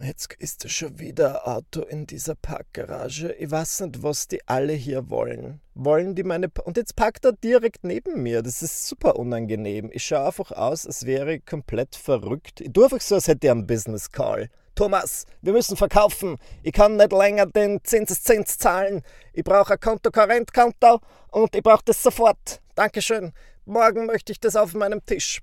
Jetzt 0.00 0.34
ist 0.34 0.68
schon 0.70 0.98
wieder 0.98 1.46
ein 1.46 1.54
Auto 1.54 1.82
in 1.82 2.06
dieser 2.06 2.34
Parkgarage. 2.34 3.32
Ich 3.34 3.50
weiß 3.50 3.80
nicht, 3.80 4.02
was 4.02 4.26
die 4.26 4.46
alle 4.46 4.72
hier 4.72 5.08
wollen. 5.08 5.60
Wollen 5.74 6.14
die 6.16 6.24
meine. 6.24 6.48
Pa 6.48 6.62
Und 6.62 6.76
jetzt 6.76 6.96
parkt 6.96 7.24
er 7.24 7.32
direkt 7.32 7.84
neben 7.84 8.22
mir. 8.22 8.42
Das 8.42 8.60
ist 8.60 8.88
super 8.88 9.16
unangenehm. 9.16 9.90
Ich 9.92 10.04
schaue 10.04 10.26
einfach 10.26 10.50
aus, 10.50 10.86
als 10.86 11.06
wäre 11.06 11.36
ich 11.36 11.46
komplett 11.46 11.94
verrückt. 11.94 12.60
Ich 12.60 12.72
tue 12.72 12.84
einfach 12.84 13.00
so, 13.00 13.14
als 13.14 13.28
hätte 13.28 13.46
ich 13.46 13.50
einen 13.52 13.66
Business 13.66 14.10
Call. 14.10 14.50
Thomas, 14.74 15.26
wir 15.42 15.52
müssen 15.52 15.76
verkaufen. 15.76 16.38
Ich 16.64 16.72
kann 16.72 16.96
nicht 16.96 17.12
länger 17.12 17.46
den 17.46 17.78
Zinseszins 17.84 18.58
zahlen. 18.58 19.02
Ich 19.32 19.44
brauche 19.44 19.74
ein 19.74 19.80
Konto-Korrentkonto 19.80 21.00
und 21.30 21.54
ich 21.54 21.62
brauche 21.62 21.84
das 21.84 22.02
sofort. 22.02 22.60
Dankeschön. 22.74 23.32
Morgen 23.64 24.06
möchte 24.06 24.32
ich 24.32 24.40
das 24.40 24.56
auf 24.56 24.74
meinem 24.74 25.06
Tisch. 25.06 25.40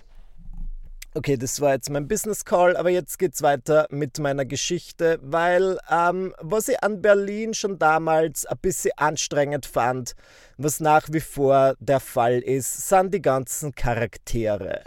Okay, 1.13 1.35
das 1.35 1.59
war 1.59 1.73
jetzt 1.73 1.89
mein 1.89 2.07
Business 2.07 2.45
Call, 2.45 2.77
aber 2.77 2.89
jetzt 2.89 3.19
geht's 3.19 3.41
weiter 3.41 3.85
mit 3.89 4.17
meiner 4.19 4.45
Geschichte, 4.45 5.19
weil 5.21 5.77
ähm, 5.89 6.33
was 6.39 6.69
ich 6.69 6.81
an 6.81 7.01
Berlin 7.01 7.53
schon 7.53 7.77
damals 7.77 8.45
ein 8.45 8.57
bisschen 8.61 8.93
anstrengend 8.95 9.65
fand, 9.65 10.15
was 10.55 10.79
nach 10.79 11.09
wie 11.11 11.19
vor 11.19 11.75
der 11.79 11.99
Fall 11.99 12.39
ist, 12.39 12.87
sind 12.87 13.13
die 13.13 13.21
ganzen 13.21 13.75
Charaktere. 13.75 14.83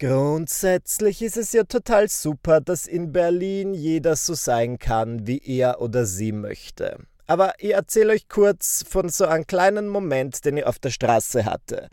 Grundsätzlich 0.00 1.22
ist 1.22 1.36
es 1.36 1.52
ja 1.52 1.62
total 1.62 2.08
super, 2.08 2.60
dass 2.60 2.88
in 2.88 3.12
Berlin 3.12 3.72
jeder 3.72 4.16
so 4.16 4.34
sein 4.34 4.80
kann, 4.80 5.28
wie 5.28 5.38
er 5.38 5.80
oder 5.80 6.06
sie 6.06 6.32
möchte. 6.32 7.06
Aber 7.28 7.54
ich 7.58 7.72
erzähle 7.72 8.12
euch 8.12 8.28
kurz 8.28 8.84
von 8.88 9.08
so 9.08 9.26
einem 9.26 9.46
kleinen 9.46 9.88
Moment, 9.88 10.44
den 10.44 10.56
ich 10.56 10.66
auf 10.66 10.78
der 10.78 10.90
Straße 10.90 11.44
hatte. 11.44 11.88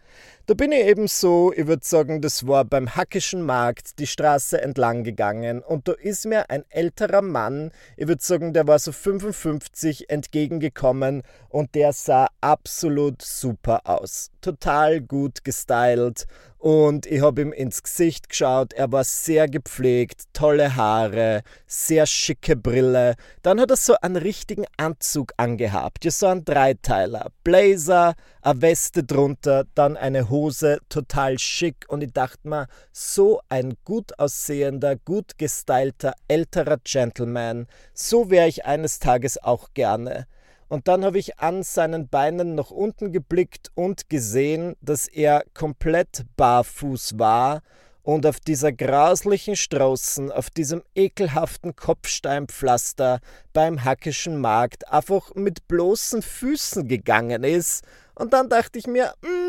Da 0.46 0.56
bin 0.56 0.74
ich 0.74 0.86
eben 0.86 1.08
so, 1.08 1.54
ich 1.56 1.68
würde 1.68 1.86
sagen, 1.86 2.22
das 2.22 2.46
war 2.46 2.66
beim 2.66 2.98
Hackischen 2.98 3.44
Markt 3.44 3.98
die 3.98 4.08
Straße 4.08 4.62
entlang 4.62 5.06
gegangen 5.06 5.62
und 5.62 5.88
da 5.88 5.94
ist 5.94 6.26
mir 6.26 6.50
ein 6.50 6.66
älterer 6.70 7.22
Mann, 7.22 7.72
ich 7.96 8.10
würde 8.10 8.22
sagen, 8.22 8.52
der 8.52 8.68
war 8.68 8.78
so 8.78 8.92
55, 8.92 10.10
entgegengekommen 10.10 11.24
und 11.48 11.76
der 11.76 11.94
sah 11.94 12.28
absolut 12.42 13.22
super 13.22 13.84
aus. 13.86 14.32
Total 14.42 15.00
gut 15.00 15.46
gestylt 15.46 16.26
und 16.64 17.06
ich 17.08 17.22
habe 17.22 17.42
ihm 17.42 17.52
ins 17.52 17.84
Gesicht 17.84 18.30
geschaut. 18.30 18.72
Er 18.72 18.90
war 18.90 19.04
sehr 19.04 19.50
gepflegt, 19.50 20.24
tolle 20.32 20.78
Haare, 20.78 21.44
sehr 21.68 22.06
schicke 22.06 22.56
Brille. 22.56 23.16
Dann 23.42 23.60
hat 23.60 23.70
er 23.70 23.76
so 23.76 23.96
einen 24.02 24.16
richtigen 24.16 24.64
Anzug 24.78 25.34
angehabt. 25.36 26.06
Ja, 26.06 26.12
so 26.12 26.28
ein 26.28 26.46
Dreiteiler. 26.46 27.32
Blazer, 27.44 28.16
eine 28.42 28.62
Weste 28.62 29.04
drunter, 29.04 29.66
dann 29.76 29.98
eine 29.98 30.30
Hose, 30.34 30.80
total 30.90 31.38
schick. 31.38 31.86
Und 31.88 32.04
ich 32.04 32.12
dachte 32.12 32.50
mir, 32.50 32.68
so 32.92 33.40
ein 33.50 33.76
gut 33.86 34.18
aussehender, 34.18 34.96
gut 34.96 35.38
gestylter, 35.38 36.16
älterer 36.28 36.80
Gentleman, 36.84 37.68
so 37.94 38.32
wäre 38.32 38.48
ich 38.48 38.66
eines 38.66 38.98
Tages 38.98 39.42
auch 39.42 39.70
gerne. 39.76 40.26
Und 40.70 40.88
dann 40.88 41.06
habe 41.06 41.20
ich 41.20 41.40
an 41.40 41.62
seinen 41.62 42.10
Beinen 42.10 42.56
nach 42.56 42.72
unten 42.72 43.12
geblickt 43.12 43.70
und 43.76 44.10
gesehen, 44.10 44.76
dass 44.82 45.08
er 45.08 45.44
komplett 45.54 46.26
barfuß 46.36 47.20
war 47.20 47.62
und 48.02 48.26
auf 48.26 48.40
dieser 48.40 48.72
grauslichen 48.72 49.56
Straßen, 49.56 50.32
auf 50.32 50.50
diesem 50.50 50.82
ekelhaften 50.96 51.76
Kopfsteinpflaster 51.76 53.20
beim 53.54 53.84
Hackischen 53.84 54.42
Markt 54.42 54.92
einfach 54.92 55.36
mit 55.36 55.68
bloßen 55.68 56.24
Füßen 56.24 56.88
gegangen 56.88 57.44
ist. 57.44 57.84
Und 58.16 58.34
dann 58.34 58.50
dachte 58.50 58.78
ich 58.78 58.88
mir, 58.88 59.14
mm, 59.22 59.43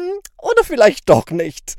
oder 0.44 0.64
vielleicht 0.64 1.08
doch 1.08 1.30
nicht 1.30 1.76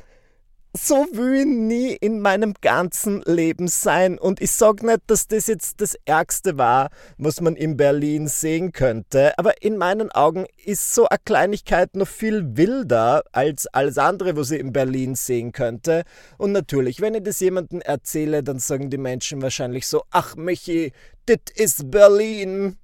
so 0.78 1.08
will 1.14 1.36
ich 1.36 1.46
nie 1.46 1.94
in 1.94 2.20
meinem 2.20 2.54
ganzen 2.62 3.22
Leben 3.22 3.68
sein. 3.68 4.20
Und 4.20 4.42
ich 4.42 4.52
sage 4.52 4.86
nicht, 4.86 5.02
dass 5.08 5.28
das 5.28 5.48
jetzt 5.48 5.80
das 5.80 5.96
Ärgste 6.06 6.58
war, 6.58 6.90
was 7.18 7.40
man 7.40 7.56
in 7.56 7.78
Berlin 7.78 8.28
sehen 8.28 8.72
könnte. 8.72 9.38
Aber 9.38 9.62
in 9.62 9.78
meinen 9.78 10.12
Augen 10.12 10.46
ist 10.64 10.94
so 10.94 11.08
eine 11.08 11.20
Kleinigkeit 11.24 11.96
noch 11.96 12.08
viel 12.08 12.58
wilder 12.58 13.24
als 13.32 13.68
alles 13.68 13.98
andere, 13.98 14.36
was 14.36 14.52
ich 14.52 14.60
in 14.60 14.74
Berlin 14.74 15.16
sehen 15.16 15.52
könnte. 15.52 16.04
Und 16.38 16.52
natürlich, 16.52 17.00
wenn 17.00 17.16
ich 17.16 17.24
das 17.24 17.40
jemandem 17.40 17.82
erzähle, 17.82 18.44
dann 18.44 18.60
sagen 18.60 18.90
die 18.90 18.98
Menschen 18.98 19.42
wahrscheinlich 19.42 19.88
so, 19.88 20.04
ach 20.12 20.36
Michi, 20.36 20.92
das 21.26 21.38
ist 21.56 21.90
Berlin. 21.90 22.78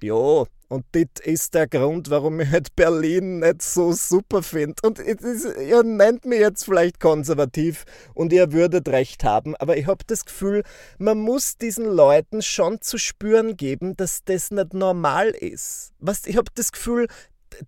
Jo, 0.00 0.48
und 0.72 0.86
das 0.92 1.22
ist 1.22 1.52
der 1.52 1.68
Grund, 1.68 2.08
warum 2.08 2.40
ich 2.40 2.50
halt 2.50 2.74
Berlin 2.74 3.40
nicht 3.40 3.60
so 3.60 3.92
super 3.92 4.42
finde. 4.42 4.76
Und 4.82 4.98
ist, 4.98 5.46
ihr 5.60 5.82
nennt 5.82 6.24
mich 6.24 6.40
jetzt 6.40 6.64
vielleicht 6.64 6.98
konservativ 6.98 7.84
und 8.14 8.32
ihr 8.32 8.52
würdet 8.52 8.88
recht 8.88 9.22
haben, 9.22 9.54
aber 9.56 9.76
ich 9.76 9.86
habe 9.86 10.02
das 10.06 10.24
Gefühl, 10.24 10.62
man 10.96 11.18
muss 11.18 11.58
diesen 11.58 11.84
Leuten 11.84 12.40
schon 12.40 12.80
zu 12.80 12.96
spüren 12.96 13.58
geben, 13.58 13.98
dass 13.98 14.24
das 14.24 14.50
nicht 14.50 14.72
normal 14.72 15.28
ist. 15.28 15.92
Was, 15.98 16.24
ich 16.24 16.38
habe 16.38 16.50
das 16.54 16.72
Gefühl, 16.72 17.06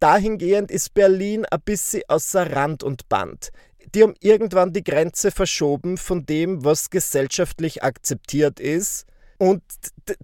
dahingehend 0.00 0.70
ist 0.70 0.94
Berlin 0.94 1.44
ein 1.44 1.60
bisschen 1.62 2.04
außer 2.08 2.56
Rand 2.56 2.82
und 2.82 3.10
Band. 3.10 3.50
Die 3.94 4.02
haben 4.02 4.14
irgendwann 4.20 4.72
die 4.72 4.82
Grenze 4.82 5.30
verschoben 5.30 5.98
von 5.98 6.24
dem, 6.24 6.64
was 6.64 6.88
gesellschaftlich 6.88 7.82
akzeptiert 7.82 8.60
ist. 8.60 9.04
Und 9.36 9.62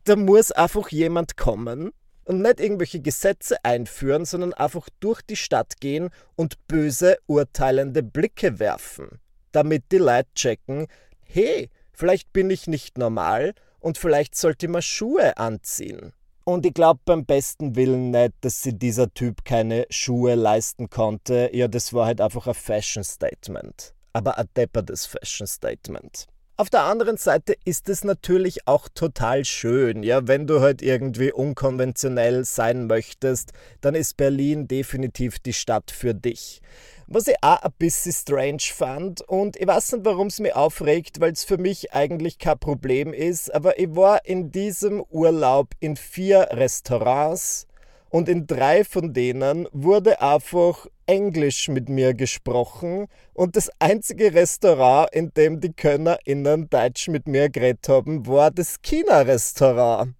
da 0.04 0.16
muss 0.16 0.50
einfach 0.50 0.88
jemand 0.88 1.36
kommen 1.36 1.92
und 2.30 2.42
nicht 2.42 2.60
irgendwelche 2.60 3.00
Gesetze 3.00 3.56
einführen, 3.64 4.24
sondern 4.24 4.54
einfach 4.54 4.88
durch 5.00 5.20
die 5.20 5.34
Stadt 5.34 5.80
gehen 5.80 6.10
und 6.36 6.64
böse, 6.68 7.18
urteilende 7.26 8.04
Blicke 8.04 8.60
werfen, 8.60 9.18
damit 9.50 9.90
die 9.90 9.98
Leute 9.98 10.28
checken, 10.36 10.86
hey, 11.24 11.70
vielleicht 11.92 12.32
bin 12.32 12.48
ich 12.48 12.68
nicht 12.68 12.98
normal 12.98 13.52
und 13.80 13.98
vielleicht 13.98 14.36
sollte 14.36 14.68
man 14.68 14.80
Schuhe 14.80 15.38
anziehen. 15.38 16.12
Und 16.44 16.64
ich 16.64 16.72
glaube 16.72 17.00
beim 17.04 17.26
besten 17.26 17.74
Willen 17.74 18.12
nicht, 18.12 18.34
dass 18.42 18.62
sich 18.62 18.78
dieser 18.78 19.12
Typ 19.12 19.44
keine 19.44 19.86
Schuhe 19.90 20.36
leisten 20.36 20.88
konnte. 20.88 21.50
Ja, 21.52 21.66
das 21.66 21.92
war 21.92 22.06
halt 22.06 22.20
einfach 22.20 22.46
ein 22.46 22.54
Fashion 22.54 23.02
Statement. 23.02 23.92
Aber 24.12 24.38
ein 24.38 24.46
deppertes 24.56 25.04
Fashion 25.04 25.48
Statement. 25.48 26.28
Auf 26.60 26.68
der 26.68 26.82
anderen 26.82 27.16
Seite 27.16 27.56
ist 27.64 27.88
es 27.88 28.04
natürlich 28.04 28.68
auch 28.68 28.90
total 28.90 29.46
schön, 29.46 30.02
ja, 30.02 30.28
wenn 30.28 30.46
du 30.46 30.60
halt 30.60 30.82
irgendwie 30.82 31.32
unkonventionell 31.32 32.44
sein 32.44 32.86
möchtest, 32.86 33.54
dann 33.80 33.94
ist 33.94 34.18
Berlin 34.18 34.68
definitiv 34.68 35.38
die 35.38 35.54
Stadt 35.54 35.90
für 35.90 36.12
dich. 36.12 36.60
Was 37.06 37.28
ich 37.28 37.36
auch 37.40 37.62
ein 37.62 37.72
bisschen 37.78 38.12
strange 38.12 38.74
fand 38.74 39.22
und 39.22 39.56
ich 39.56 39.66
weiß 39.66 39.92
nicht, 39.92 40.04
warum 40.04 40.26
es 40.26 40.38
mich 40.38 40.54
aufregt, 40.54 41.18
weil 41.20 41.32
es 41.32 41.44
für 41.44 41.56
mich 41.56 41.94
eigentlich 41.94 42.38
kein 42.38 42.58
Problem 42.58 43.14
ist, 43.14 43.54
aber 43.54 43.78
ich 43.78 43.96
war 43.96 44.26
in 44.26 44.52
diesem 44.52 45.02
Urlaub 45.08 45.68
in 45.80 45.96
vier 45.96 46.46
Restaurants 46.50 47.68
und 48.10 48.28
in 48.28 48.46
drei 48.46 48.84
von 48.84 49.12
denen 49.12 49.68
wurde 49.72 50.20
einfach 50.20 50.86
Englisch 51.06 51.68
mit 51.68 51.88
mir 51.88 52.12
gesprochen 52.12 53.06
und 53.32 53.56
das 53.56 53.70
einzige 53.78 54.34
Restaurant, 54.34 55.08
in 55.12 55.32
dem 55.32 55.60
die 55.60 55.72
KönnerInnen 55.72 56.68
Deutsch 56.68 57.08
mit 57.08 57.26
mir 57.26 57.48
geredet 57.48 57.88
haben, 57.88 58.26
war 58.26 58.50
das 58.50 58.82
China-Restaurant. 58.82 60.14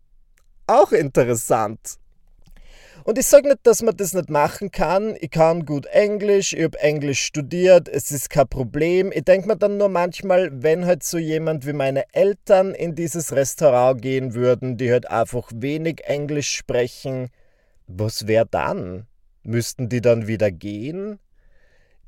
Auch 0.67 0.93
interessant. 0.93 1.99
Und 3.03 3.19
ich 3.19 3.27
sage 3.27 3.49
nicht, 3.49 3.61
dass 3.65 3.83
man 3.83 3.97
das 3.97 4.13
nicht 4.13 4.29
machen 4.31 4.71
kann. 4.71 5.17
Ich 5.21 5.31
kann 5.31 5.65
gut 5.65 5.87
Englisch, 5.87 6.53
ich 6.53 6.63
habe 6.63 6.79
Englisch 6.81 7.23
studiert, 7.23 7.89
es 7.89 8.11
ist 8.13 8.29
kein 8.31 8.47
Problem. 8.47 9.11
Ich 9.13 9.25
denke 9.25 9.49
mir 9.49 9.57
dann 9.57 9.79
nur 9.79 9.89
manchmal, 9.89 10.51
wenn 10.53 10.85
halt 10.87 11.03
so 11.03 11.19
jemand 11.19 11.67
wie 11.67 11.73
meine 11.73 12.05
Eltern 12.13 12.75
in 12.75 12.95
dieses 12.95 13.33
Restaurant 13.33 14.01
gehen 14.03 14.35
würden, 14.35 14.77
die 14.77 14.93
halt 14.93 15.11
einfach 15.11 15.51
wenig 15.55 16.05
Englisch 16.05 16.55
sprechen, 16.55 17.31
was 17.99 18.27
wäre 18.27 18.47
dann? 18.47 19.07
Müssten 19.43 19.89
die 19.89 20.01
dann 20.01 20.27
wieder 20.27 20.51
gehen? 20.51 21.19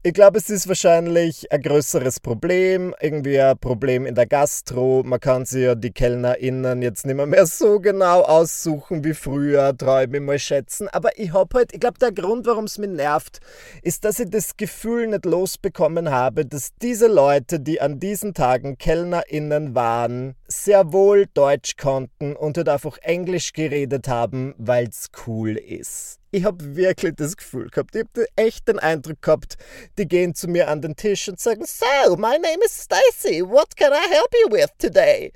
Ich 0.05 0.15
glaube, 0.15 0.39
es 0.39 0.51
ist 0.51 0.67
wahrscheinlich 0.67 1.53
ein 1.53 1.63
größeres 1.63 2.19
Problem, 2.19 2.93
irgendwie 3.01 3.39
ein 3.41 3.57
Problem 3.57 4.05
in 4.05 4.17
der 4.17 4.27
Gastro. 4.27 5.05
Man 5.05 5.21
kann 5.21 5.45
sich 5.45 5.63
ja 5.63 5.77
die 5.77 5.93
KellnerInnen 5.93 6.83
jetzt 6.83 7.07
nicht 7.07 7.15
mehr, 7.15 7.27
mehr 7.27 7.47
so 7.47 7.79
genau 7.79 8.23
aussuchen 8.23 9.05
wie 9.05 9.15
früher, 9.15 9.77
traue 9.77 10.09
ich 10.13 10.21
mal 10.21 10.41
schätzen. 10.41 10.89
Aber 10.89 11.17
ich 11.21 11.33
habe 11.33 11.57
halt, 11.57 11.73
ich 11.73 11.79
glaube, 11.79 12.01
der 12.01 12.11
Grund, 12.11 12.47
warum 12.47 12.65
es 12.65 12.79
mich 12.79 12.91
nervt, 12.91 13.39
ist, 13.83 14.05
dass 14.05 14.19
ich 14.19 14.29
das 14.29 14.57
Gefühl 14.57 15.07
nicht 15.07 15.25
losbekommen 15.25 16.11
habe, 16.11 16.47
dass 16.47 16.71
diese 16.83 17.07
Leute, 17.07 17.61
die 17.61 17.81
an 17.81 18.01
diesen 18.01 18.35
Tagen 18.35 18.79
KellnerInnen 18.79 19.77
waren, 19.77 20.35
sehr 20.49 20.93
wohl 20.93 21.27
Deutsch 21.33 21.77
konnten 21.77 22.35
und 22.35 22.57
halt 22.57 22.69
einfach 22.69 22.99
Englisch 23.03 23.53
geredet 23.53 24.09
haben, 24.09 24.57
weil 24.59 24.89
es 24.89 25.11
cool 25.29 25.57
ist. 25.57 26.22
Ich 26.35 26.45
habe 26.45 26.77
wirklich 26.77 27.15
das 27.17 27.37
Gefühl 27.37 27.69
gehabt, 27.69 27.95
ich 27.95 28.05
habe 28.05 28.27
echt 28.37 28.67
den 28.67 28.79
Eindruck 28.79 29.21
gehabt, 29.21 29.59
die 29.99 30.09
gehen 30.09 30.35
zu 30.35 30.49
mir 30.49 30.69
an 30.69 30.81
den 30.81 30.97
Tisch 30.97 31.29
und 31.29 31.39
sagen, 31.39 31.67
So, 31.67 32.17
my 32.17 32.39
name 32.39 32.65
is 32.65 32.85
Stacy, 32.85 33.43
what 33.43 33.77
can 33.77 33.93
I 33.93 34.09
help 34.09 34.33
you 34.43 34.51
with 34.51 34.71
today? 34.79 35.31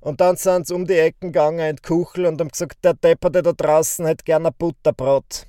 Und 0.00 0.22
dann 0.22 0.36
sind 0.36 0.66
sie 0.66 0.74
um 0.74 0.86
die 0.86 0.96
Ecken 0.96 1.32
gegangen 1.32 1.68
in 1.68 1.82
Kuchel 1.82 2.24
und 2.24 2.40
haben 2.40 2.48
gesagt, 2.48 2.82
der 2.82 2.94
Depperte 2.94 3.42
da 3.42 3.52
draußen 3.52 4.06
hätte 4.06 4.24
gerne 4.24 4.48
ein 4.48 4.54
Butterbrot. 4.56 5.46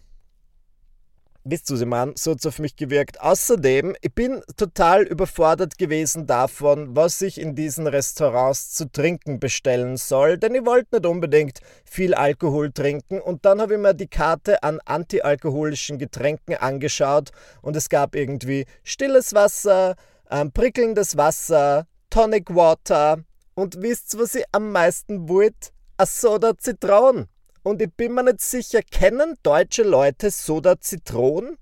Wisst 1.45 1.69
ich 1.69 1.85
meine? 1.85 2.13
So 2.15 2.31
hat 2.31 2.39
es 2.39 2.45
auf 2.45 2.59
mich 2.59 2.77
gewirkt. 2.77 3.19
Außerdem, 3.19 3.97
ich 3.99 4.13
bin 4.13 4.41
total 4.55 5.03
überfordert 5.03 5.77
gewesen 5.77 6.25
davon, 6.25 6.95
was 6.95 7.21
ich 7.21 7.37
in 7.37 7.53
diesen 7.53 7.85
Restaurants 7.85 8.71
zu 8.71 8.89
trinken 8.89 9.41
bestellen 9.41 9.97
soll, 9.97 10.37
denn 10.37 10.55
ich 10.55 10.65
wollte 10.65 10.95
nicht 10.95 11.05
unbedingt 11.05 11.59
viel 11.83 12.13
Alkohol 12.13 12.71
trinken. 12.71 13.19
Und 13.19 13.43
dann 13.43 13.59
habe 13.59 13.73
ich 13.73 13.79
mir 13.81 13.93
die 13.93 14.07
Karte 14.07 14.63
an 14.63 14.79
antialkoholischen 14.85 15.97
Getränken 15.97 16.55
angeschaut 16.55 17.31
und 17.61 17.75
es 17.75 17.89
gab 17.89 18.15
irgendwie 18.15 18.65
stilles 18.83 19.33
Wasser, 19.33 19.95
ähm, 20.31 20.53
prickelndes 20.53 21.17
Wasser, 21.17 21.87
Tonic 22.09 22.55
Water 22.55 23.17
und 23.53 23.81
wisst 23.81 24.17
was 24.17 24.35
ich 24.35 24.45
am 24.53 24.71
meisten 24.71 25.27
wollte? 25.27 25.71
A 25.97 26.05
Soda 26.05 26.57
Zitron. 26.57 27.27
Und 27.63 27.81
ich 27.81 27.93
bin 27.93 28.13
mir 28.13 28.23
nicht 28.23 28.41
sicher, 28.41 28.81
kennen 28.81 29.35
deutsche 29.41 29.83
Leute 29.83 30.31
Soda 30.31 30.81
Zitron? 30.81 31.57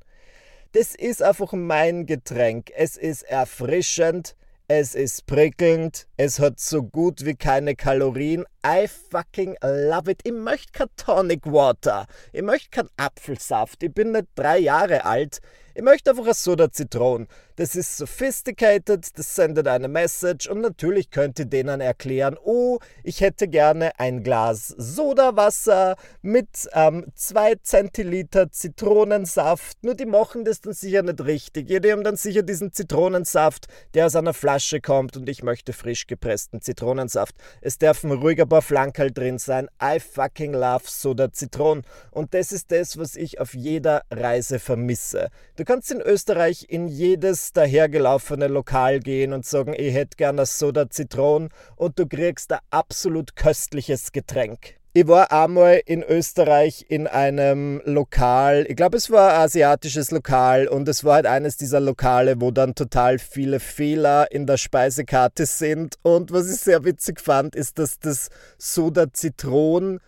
Das 0.72 0.96
ist 0.96 1.22
einfach 1.22 1.53
mein 1.53 2.08
Getränk. 2.08 2.72
Es 2.75 2.98
ist 2.98 3.22
erfrischend, 3.22 4.36
es 4.67 4.96
ist 4.96 5.27
prickelnd, 5.27 6.08
es 6.17 6.39
hat 6.39 6.60
so 6.60 6.81
gut 6.81 7.24
wie 7.24 7.36
keine 7.36 7.75
Kalorien. 7.75 8.46
I 8.65 8.88
fucking 8.88 9.55
love 9.62 10.10
it. 10.10 10.22
Ich 10.24 10.31
möchte 10.31 10.72
kein 10.72 10.88
Tonic 10.98 11.46
Water. 11.46 12.08
Ich 12.34 12.41
möchte 12.41 12.70
kein 12.72 12.89
Apfelsaft. 12.98 13.84
Ich 13.84 13.93
bin 13.93 14.12
nicht 14.12 14.25
drei 14.34 14.58
Jahre 14.58 15.05
alt. 15.05 15.39
Ich 15.75 15.84
möchte 15.84 16.10
einfach 16.10 16.24
eine 16.24 16.34
Soda 16.34 16.72
Zitronen. 16.72 17.27
Das 17.61 17.75
ist 17.75 17.95
sophisticated, 17.95 19.19
das 19.19 19.35
sendet 19.35 19.67
eine 19.67 19.87
Message 19.87 20.47
und 20.49 20.61
natürlich 20.61 21.11
könnt 21.11 21.37
ihr 21.37 21.45
denen 21.45 21.79
erklären, 21.79 22.35
oh, 22.43 22.79
ich 23.03 23.21
hätte 23.21 23.47
gerne 23.47 23.91
ein 23.99 24.23
Glas 24.23 24.69
Sodawasser 24.69 25.95
mit 26.23 26.67
ähm, 26.73 27.05
2 27.13 27.57
Zentiliter 27.61 28.49
Zitronensaft. 28.49 29.77
Nur 29.83 29.93
die 29.93 30.07
machen 30.07 30.43
das 30.43 30.61
dann 30.61 30.73
sicher 30.73 31.03
nicht 31.03 31.23
richtig. 31.23 31.67
Die 31.67 31.91
haben 31.91 32.03
dann 32.03 32.15
sicher 32.15 32.41
diesen 32.41 32.73
Zitronensaft, 32.73 33.67
der 33.93 34.07
aus 34.07 34.15
einer 34.15 34.33
Flasche 34.33 34.81
kommt 34.81 35.15
und 35.15 35.29
ich 35.29 35.43
möchte 35.43 35.71
frisch 35.71 36.07
gepressten 36.07 36.61
Zitronensaft. 36.61 37.35
Es 37.61 37.77
dürfen 37.77 38.11
ruhig 38.11 38.41
ein 38.41 38.49
paar 38.49 38.63
Flankerl 38.63 39.11
drin 39.11 39.37
sein. 39.37 39.69
I 39.79 39.99
fucking 39.99 40.53
love 40.53 40.85
Soda 40.87 41.31
Zitronen. 41.31 41.83
Und 42.09 42.33
das 42.33 42.53
ist 42.53 42.71
das, 42.71 42.97
was 42.97 43.15
ich 43.15 43.39
auf 43.39 43.53
jeder 43.53 44.01
Reise 44.09 44.57
vermisse. 44.57 45.29
Du 45.57 45.63
kannst 45.63 45.91
in 45.91 46.01
Österreich 46.01 46.65
in 46.67 46.87
jedes 46.87 47.50
dahergelaufene 47.53 48.48
Lokal 48.48 49.00
gehen 49.00 49.34
und 49.34 49.46
sagen, 49.46 49.74
ich 49.77 49.93
hätte 49.93 50.17
gerne 50.17 50.46
Soda 50.46 50.89
Zitronen 50.89 51.50
und 51.75 52.00
du 52.00 52.08
kriegst 52.08 52.51
ein 52.51 52.60
absolut 52.70 53.36
köstliches 53.36 54.12
Getränk. 54.12 54.75
Ich 54.93 55.08
war 55.08 55.31
einmal 55.31 55.81
in 55.86 56.03
Österreich 56.03 56.86
in 56.89 57.08
einem 57.08 57.81
Lokal, 57.86 58.65
ich 58.67 58.75
glaube 58.75 58.98
es 58.98 59.10
war 59.10 59.36
ein 59.36 59.41
asiatisches 59.43 60.12
Lokal 60.12 60.67
und 60.67 60.86
es 60.89 61.05
war 61.05 61.13
halt 61.13 61.27
eines 61.27 61.55
dieser 61.55 61.79
Lokale, 61.79 62.41
wo 62.41 62.51
dann 62.51 62.75
total 62.75 63.17
viele 63.17 63.62
Fehler 63.62 64.29
in 64.34 64.46
der 64.46 64.58
Speisekarte 64.58 65.46
sind 65.46 65.96
und 66.01 66.34
was 66.34 66.53
ich 66.53 66.60
sehr 66.60 66.84
witzig 66.84 67.22
fand, 67.22 67.55
ist, 67.55 67.79
dass 67.79 68.00
das 68.00 68.29
Soda 68.58 69.13
Zitron 69.13 70.01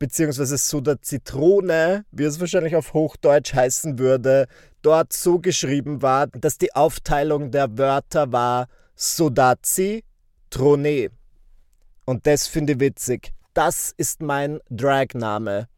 bzw. 0.00 0.56
Soda 0.56 1.00
Zitrone, 1.00 2.04
wie 2.10 2.24
es 2.24 2.40
wahrscheinlich 2.40 2.74
auf 2.74 2.92
Hochdeutsch 2.92 3.54
heißen 3.54 4.00
würde, 4.00 4.48
dort 4.82 5.12
so 5.12 5.38
geschrieben 5.38 6.02
war, 6.02 6.26
dass 6.26 6.58
die 6.58 6.74
Aufteilung 6.74 7.52
der 7.52 7.78
Wörter 7.78 8.32
war 8.32 8.66
Sodazi, 8.96 10.02
Trone. 10.50 11.10
Und 12.04 12.26
das 12.26 12.48
finde 12.48 12.72
ich 12.72 12.80
witzig. 12.80 13.32
Das 13.54 13.94
ist 13.96 14.20
mein 14.20 14.58
Dragname. 14.70 15.68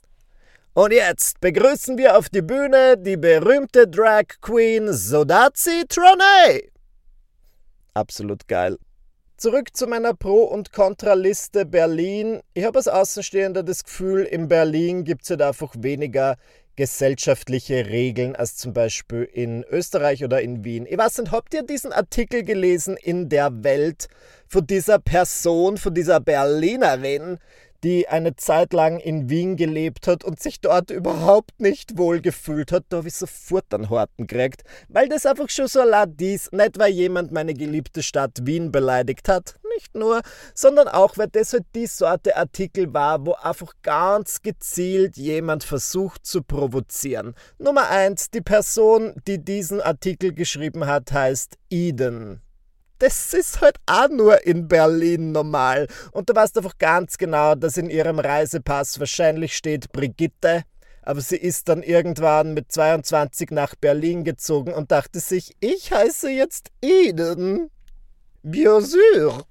Und 0.75 0.93
jetzt 0.93 1.41
begrüßen 1.41 1.99
wir 1.99 2.17
auf 2.17 2.31
die 2.31 2.41
Bühne 2.41 2.97
die 2.97 3.19
berühmte 3.19 3.87
Drag 3.87 4.25
Queen 4.41 4.93
Sodazi 4.93 5.85
Trone. 5.89 6.63
Absolut 7.93 8.49
geil. 8.49 8.79
Zurück 9.43 9.75
zu 9.77 9.89
meiner 9.89 10.15
Pro- 10.15 10.45
und 10.45 10.73
Kontraliste 10.73 11.67
Berlin. 11.67 12.43
Ich 12.55 12.63
habe 12.65 12.79
als 12.79 12.87
Außenstehender 12.87 13.65
das 13.65 13.83
Gefühl, 13.83 14.23
in 14.23 14.47
Berlin 14.47 15.03
gibt 15.03 15.25
es 15.25 15.31
halt 15.31 15.43
einfach 15.43 15.75
weniger 15.77 16.37
gesellschaftliche 16.77 17.87
Regeln 17.87 18.37
als 18.37 18.57
zum 18.57 18.73
Beispiel 18.73 19.25
in 19.25 19.65
Österreich 19.65 20.23
oder 20.23 20.41
in 20.41 20.65
Wien. 20.65 20.87
Ich 20.89 20.97
weiß 20.97 21.19
nicht, 21.19 21.33
habt 21.33 21.55
ihr 21.55 21.65
diesen 21.65 21.93
Artikel 21.93 22.45
gelesen 22.45 22.97
in 22.97 23.29
der 23.29 23.65
Welt 23.65 24.07
von 24.47 24.65
dieser 24.65 25.01
Person, 25.01 25.77
von 25.77 25.93
dieser 25.93 26.21
Berlinerin, 26.21 27.39
die 27.85 28.09
eine 28.09 28.37
Zeit 28.37 28.73
lang 28.73 28.99
in 28.99 29.29
Wien 29.29 29.57
gelebt 29.57 30.07
hat 30.07 30.25
und 30.25 30.41
sich 30.41 30.61
dort 30.61 30.91
überhaupt 30.91 31.61
nicht 31.61 31.99
wohl 31.99 32.21
gefühlt 32.21 32.73
hat, 32.73 32.85
da 32.89 32.99
habe 32.99 33.09
ich 33.09 33.15
sofort 33.15 33.73
einen 33.73 33.91
Horten 33.91 34.27
gekriegt, 34.27 34.63
weil 34.89 35.09
das 35.09 35.27
einfach 35.27 35.51
schon 35.51 35.67
so 35.67 35.83
ladis, 35.83 36.51
nicht 36.53 36.79
weil 36.79 36.93
jemand 36.93 37.33
meine 37.33 37.55
geliebte 37.55 38.03
Stadt 38.03 38.47
Wien 38.47 38.71
beleidigt 38.71 39.29
hat, 39.29 39.57
nicht 39.75 39.95
nur, 39.95 40.23
sondern 40.55 40.89
auch, 40.89 41.17
weil 41.17 41.29
das 41.29 41.53
halt 41.53 41.65
die 41.75 41.87
Sorte 41.87 42.37
Artikel 42.37 42.93
war, 42.93 43.25
wo 43.27 43.33
einfach 43.33 43.73
ganz 43.83 44.43
gezielt 44.43 45.17
jemand 45.17 45.65
versucht 45.65 46.27
zu 46.27 46.43
provozieren. 46.43 47.35
Nummer 47.59 47.89
eins, 47.89 48.31
die 48.31 48.41
Person, 48.41 49.15
die 49.27 49.43
diesen 49.43 49.81
Artikel 49.81 50.33
geschrieben 50.33 50.87
hat, 50.87 51.13
heißt 51.13 51.57
Eden 51.71 52.43
das 53.03 53.35
ist 53.35 53.61
halt 53.61 53.79
auch 53.87 54.09
nur 54.09 54.47
in 54.47 54.69
Berlin 54.69 55.33
normal. 55.33 55.89
Und 56.13 56.31
du 56.31 56.35
weißt 56.37 56.57
einfach 56.57 56.79
ganz 56.79 57.19
genau, 57.19 57.57
dass 57.57 57.77
in 57.77 57.91
ihrem 57.91 58.21
Reisepass 58.21 59.01
wahrscheinlich 59.01 59.57
steht 59.57 59.91
Brigitte. 59.91 60.63
Aber 61.03 61.21
sie 61.21 61.37
ist 61.37 61.69
dann 61.69 61.83
irgendwann 61.83 62.55
mit 62.55 62.71
22 62.71 63.51
nach 63.51 63.75
Berlin 63.75 64.23
gezogen 64.23 64.73
und 64.73 64.93
dachte 64.93 65.19
sich, 65.19 65.57
ich 65.59 65.91
heiße 65.91 66.31
jetzt 66.31 66.71
Eden. 66.81 67.71
Bien 68.45 68.81
sûr. 68.85 69.45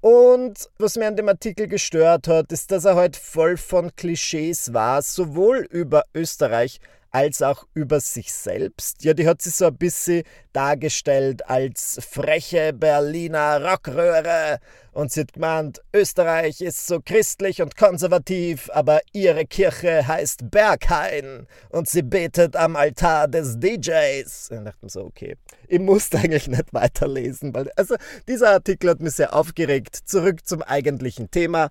Und 0.00 0.70
was 0.78 0.96
mir 0.96 1.08
an 1.08 1.16
dem 1.16 1.28
Artikel 1.28 1.68
gestört 1.68 2.26
hat, 2.26 2.52
ist, 2.52 2.70
dass 2.70 2.86
er 2.86 2.96
halt 2.96 3.16
voll 3.16 3.58
von 3.58 3.94
Klischees 3.96 4.72
war, 4.72 5.02
sowohl 5.02 5.66
über 5.70 6.04
Österreich 6.14 6.80
als 7.14 7.42
auch 7.42 7.64
über 7.74 8.00
sich 8.00 8.32
selbst. 8.32 9.04
Ja, 9.04 9.14
die 9.14 9.28
hat 9.28 9.40
sich 9.40 9.54
so 9.54 9.66
ein 9.66 9.76
bisschen 9.76 10.24
dargestellt 10.52 11.48
als 11.48 12.00
freche 12.10 12.72
Berliner 12.72 13.64
Rockröhre 13.64 14.58
und 14.90 15.12
sie 15.12 15.20
hat 15.20 15.32
gemeint, 15.32 15.80
Österreich 15.94 16.60
ist 16.60 16.88
so 16.88 17.00
christlich 17.00 17.62
und 17.62 17.76
konservativ, 17.76 18.68
aber 18.72 19.00
ihre 19.12 19.46
Kirche 19.46 20.08
heißt 20.08 20.50
Berghain 20.50 21.46
und 21.68 21.88
sie 21.88 22.02
betet 22.02 22.56
am 22.56 22.74
Altar 22.74 23.28
des 23.28 23.60
DJs. 23.60 24.50
Ich 24.50 24.64
dachte 24.64 24.78
mir 24.82 24.90
so, 24.90 25.04
okay, 25.04 25.36
ich 25.68 25.78
musste 25.78 26.18
eigentlich 26.18 26.48
nicht 26.48 26.74
weiterlesen, 26.74 27.54
weil 27.54 27.70
also 27.76 27.94
dieser 28.26 28.50
Artikel 28.50 28.90
hat 28.90 28.98
mich 28.98 29.14
sehr 29.14 29.34
aufgeregt. 29.34 29.96
Zurück 30.04 30.44
zum 30.44 30.62
eigentlichen 30.62 31.30
Thema. 31.30 31.70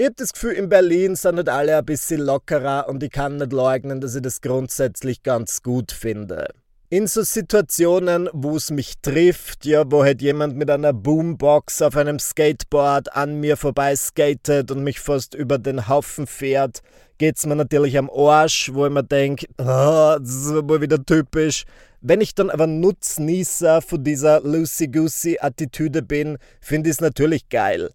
Ich 0.00 0.06
habe 0.06 0.14
das 0.16 0.32
Gefühl, 0.32 0.52
in 0.52 0.70
Berlin 0.70 1.14
sind 1.14 1.34
nicht 1.34 1.50
alle 1.50 1.76
ein 1.76 1.84
bisschen 1.84 2.22
lockerer 2.22 2.88
und 2.88 3.02
ich 3.02 3.10
kann 3.10 3.36
nicht 3.36 3.52
leugnen, 3.52 4.00
dass 4.00 4.14
ich 4.14 4.22
das 4.22 4.40
grundsätzlich 4.40 5.22
ganz 5.22 5.62
gut 5.62 5.92
finde. 5.92 6.54
In 6.88 7.06
so 7.06 7.20
Situationen, 7.20 8.30
wo 8.32 8.56
es 8.56 8.70
mich 8.70 8.94
trifft, 9.02 9.66
ja, 9.66 9.82
wo 9.92 10.02
halt 10.02 10.22
jemand 10.22 10.56
mit 10.56 10.70
einer 10.70 10.94
Boombox 10.94 11.82
auf 11.82 11.98
einem 11.98 12.18
Skateboard 12.18 13.14
an 13.14 13.40
mir 13.40 13.58
vorbei 13.58 13.94
skatet 13.94 14.70
und 14.70 14.84
mich 14.84 15.00
fast 15.00 15.34
über 15.34 15.58
den 15.58 15.86
Haufen 15.86 16.26
fährt, 16.26 16.80
geht 17.18 17.36
es 17.36 17.44
mir 17.44 17.56
natürlich 17.56 17.98
am 17.98 18.08
Arsch, 18.08 18.70
wo 18.72 18.86
ich 18.86 18.92
mir 18.92 19.04
denke, 19.04 19.48
oh, 19.58 20.16
das 20.18 20.30
ist 20.30 20.54
wohl 20.66 20.80
wieder 20.80 21.04
typisch. 21.04 21.66
Wenn 22.00 22.22
ich 22.22 22.34
dann 22.34 22.48
aber 22.48 22.66
Nutznießer 22.66 23.82
von 23.82 24.02
dieser 24.02 24.40
Lucy-Goosey-Attitüde 24.40 26.00
bin, 26.00 26.38
finde 26.62 26.88
ich 26.88 26.94
es 26.94 27.00
natürlich 27.02 27.50
geil. 27.50 27.90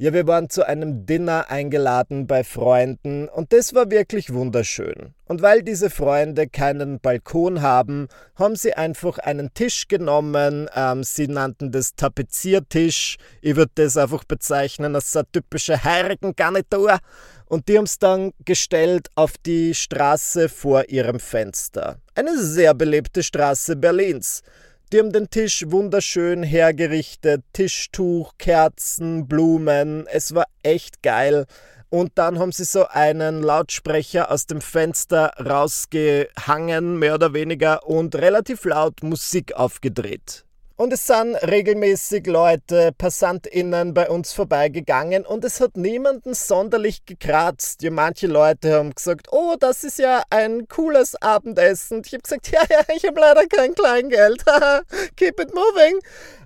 Ja, 0.00 0.12
wir 0.12 0.28
waren 0.28 0.48
zu 0.48 0.64
einem 0.64 1.06
Dinner 1.06 1.50
eingeladen 1.50 2.28
bei 2.28 2.44
Freunden 2.44 3.28
und 3.28 3.52
das 3.52 3.74
war 3.74 3.90
wirklich 3.90 4.32
wunderschön. 4.32 5.12
Und 5.24 5.42
weil 5.42 5.64
diese 5.64 5.90
Freunde 5.90 6.46
keinen 6.46 7.00
Balkon 7.00 7.62
haben, 7.62 8.06
haben 8.36 8.54
sie 8.54 8.74
einfach 8.74 9.18
einen 9.18 9.52
Tisch 9.54 9.88
genommen. 9.88 10.68
Ähm, 10.72 11.02
sie 11.02 11.26
nannten 11.26 11.72
das 11.72 11.96
Tapeziertisch. 11.96 13.16
Ich 13.42 13.56
würde 13.56 13.72
das 13.74 13.96
einfach 13.96 14.22
bezeichnen 14.22 14.94
als 14.94 15.16
eine 15.16 15.26
typische 15.32 15.82
Herrengarnitur. 15.82 16.98
Und 17.46 17.68
die 17.68 17.76
haben 17.76 17.86
es 17.86 17.98
dann 17.98 18.30
gestellt 18.44 19.08
auf 19.16 19.32
die 19.44 19.74
Straße 19.74 20.48
vor 20.48 20.88
ihrem 20.88 21.18
Fenster. 21.18 21.96
Eine 22.14 22.38
sehr 22.38 22.72
belebte 22.72 23.24
Straße 23.24 23.74
Berlins. 23.74 24.42
Die 24.90 24.98
haben 24.98 25.12
den 25.12 25.28
Tisch 25.28 25.66
wunderschön 25.68 26.42
hergerichtet. 26.42 27.44
Tischtuch, 27.52 28.32
Kerzen, 28.38 29.28
Blumen. 29.28 30.06
Es 30.06 30.34
war 30.34 30.46
echt 30.62 31.02
geil. 31.02 31.44
Und 31.90 32.12
dann 32.14 32.38
haben 32.38 32.52
sie 32.52 32.64
so 32.64 32.86
einen 32.86 33.42
Lautsprecher 33.42 34.30
aus 34.30 34.46
dem 34.46 34.62
Fenster 34.62 35.34
rausgehangen, 35.38 36.98
mehr 36.98 37.14
oder 37.14 37.34
weniger, 37.34 37.86
und 37.86 38.16
relativ 38.16 38.64
laut 38.64 39.02
Musik 39.02 39.52
aufgedreht. 39.52 40.46
Und 40.78 40.92
es 40.92 41.08
sind 41.08 41.34
regelmäßig 41.34 42.28
Leute, 42.28 42.92
PassantInnen 42.96 43.94
bei 43.94 44.08
uns 44.08 44.32
vorbeigegangen 44.32 45.26
und 45.26 45.44
es 45.44 45.60
hat 45.60 45.76
niemanden 45.76 46.34
sonderlich 46.34 47.04
gekratzt. 47.04 47.82
Ja, 47.82 47.90
manche 47.90 48.28
Leute 48.28 48.74
haben 48.74 48.94
gesagt, 48.94 49.26
oh, 49.32 49.56
das 49.58 49.82
ist 49.82 49.98
ja 49.98 50.22
ein 50.30 50.68
cooles 50.68 51.20
Abendessen. 51.20 52.02
Ich 52.06 52.12
habe 52.12 52.22
gesagt, 52.22 52.48
ja, 52.52 52.62
ja, 52.70 52.82
ich 52.94 53.04
habe 53.04 53.18
leider 53.18 53.44
kein 53.48 53.74
Kleingeld. 53.74 54.44
Keep 55.16 55.40
it 55.40 55.52
moving. 55.52 55.98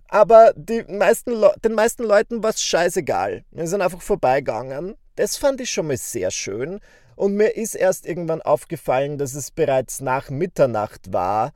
Aber 0.08 0.54
meisten 0.88 1.44
den 1.62 1.74
meisten 1.74 2.02
Leuten 2.02 2.42
war 2.42 2.50
es 2.50 2.62
scheißegal. 2.62 3.44
Wir 3.50 3.66
sind 3.66 3.82
einfach 3.82 4.00
vorbeigegangen. 4.00 4.94
Das 5.16 5.36
fand 5.36 5.60
ich 5.60 5.70
schon 5.70 5.88
mal 5.88 5.98
sehr 5.98 6.30
schön. 6.30 6.80
Und 7.16 7.34
mir 7.34 7.54
ist 7.54 7.74
erst 7.74 8.06
irgendwann 8.06 8.40
aufgefallen, 8.40 9.18
dass 9.18 9.34
es 9.34 9.50
bereits 9.50 10.00
nach 10.00 10.30
Mitternacht 10.30 11.12
war 11.12 11.52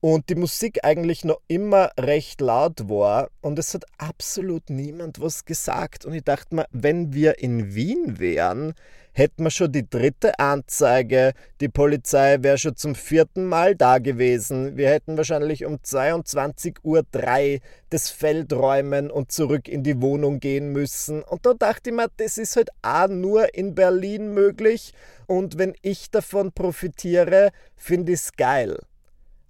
und 0.00 0.28
die 0.28 0.34
Musik 0.34 0.84
eigentlich 0.84 1.24
noch 1.24 1.40
immer 1.48 1.90
recht 1.98 2.40
laut 2.40 2.88
war 2.88 3.28
und 3.40 3.58
es 3.58 3.74
hat 3.74 3.84
absolut 3.98 4.70
niemand 4.70 5.20
was 5.20 5.44
gesagt. 5.44 6.04
Und 6.04 6.14
ich 6.14 6.24
dachte 6.24 6.54
mir, 6.54 6.66
wenn 6.70 7.12
wir 7.12 7.38
in 7.38 7.74
Wien 7.74 8.18
wären, 8.18 8.74
hätten 9.12 9.44
wir 9.44 9.50
schon 9.50 9.72
die 9.72 9.88
dritte 9.88 10.38
Anzeige, 10.38 11.32
die 11.60 11.70
Polizei 11.70 12.36
wäre 12.42 12.58
schon 12.58 12.76
zum 12.76 12.94
vierten 12.94 13.46
Mal 13.46 13.74
da 13.74 13.98
gewesen. 13.98 14.76
Wir 14.76 14.90
hätten 14.90 15.16
wahrscheinlich 15.16 15.64
um 15.64 15.76
22.03 15.76 16.74
Uhr 16.82 17.60
das 17.88 18.10
Feld 18.10 18.52
räumen 18.52 19.10
und 19.10 19.32
zurück 19.32 19.68
in 19.68 19.82
die 19.82 20.02
Wohnung 20.02 20.38
gehen 20.38 20.70
müssen. 20.72 21.22
Und 21.22 21.46
da 21.46 21.54
dachte 21.54 21.90
ich 21.90 21.96
mir, 21.96 22.08
das 22.18 22.36
ist 22.36 22.56
halt 22.56 22.68
auch 22.82 23.08
nur 23.08 23.54
in 23.54 23.74
Berlin 23.74 24.34
möglich 24.34 24.92
und 25.26 25.56
wenn 25.56 25.74
ich 25.80 26.10
davon 26.10 26.52
profitiere, 26.52 27.52
finde 27.74 28.12
ich 28.12 28.20
es 28.20 28.32
geil 28.32 28.76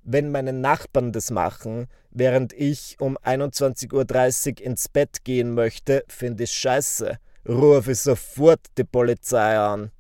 wenn 0.07 0.31
meine 0.31 0.53
Nachbarn 0.53 1.12
das 1.12 1.31
machen, 1.31 1.88
während 2.11 2.53
ich 2.53 2.97
um 3.01 3.19
21.30 3.19 4.61
Uhr 4.61 4.66
ins 4.66 4.88
Bett 4.88 5.25
gehen 5.25 5.53
möchte, 5.53 6.05
finde 6.07 6.45
ich 6.45 6.53
scheiße. 6.53 7.19
Rufe 7.49 7.95
sofort 7.95 8.61
die 8.79 8.85
Polizei 8.85 9.59
an. 9.59 9.90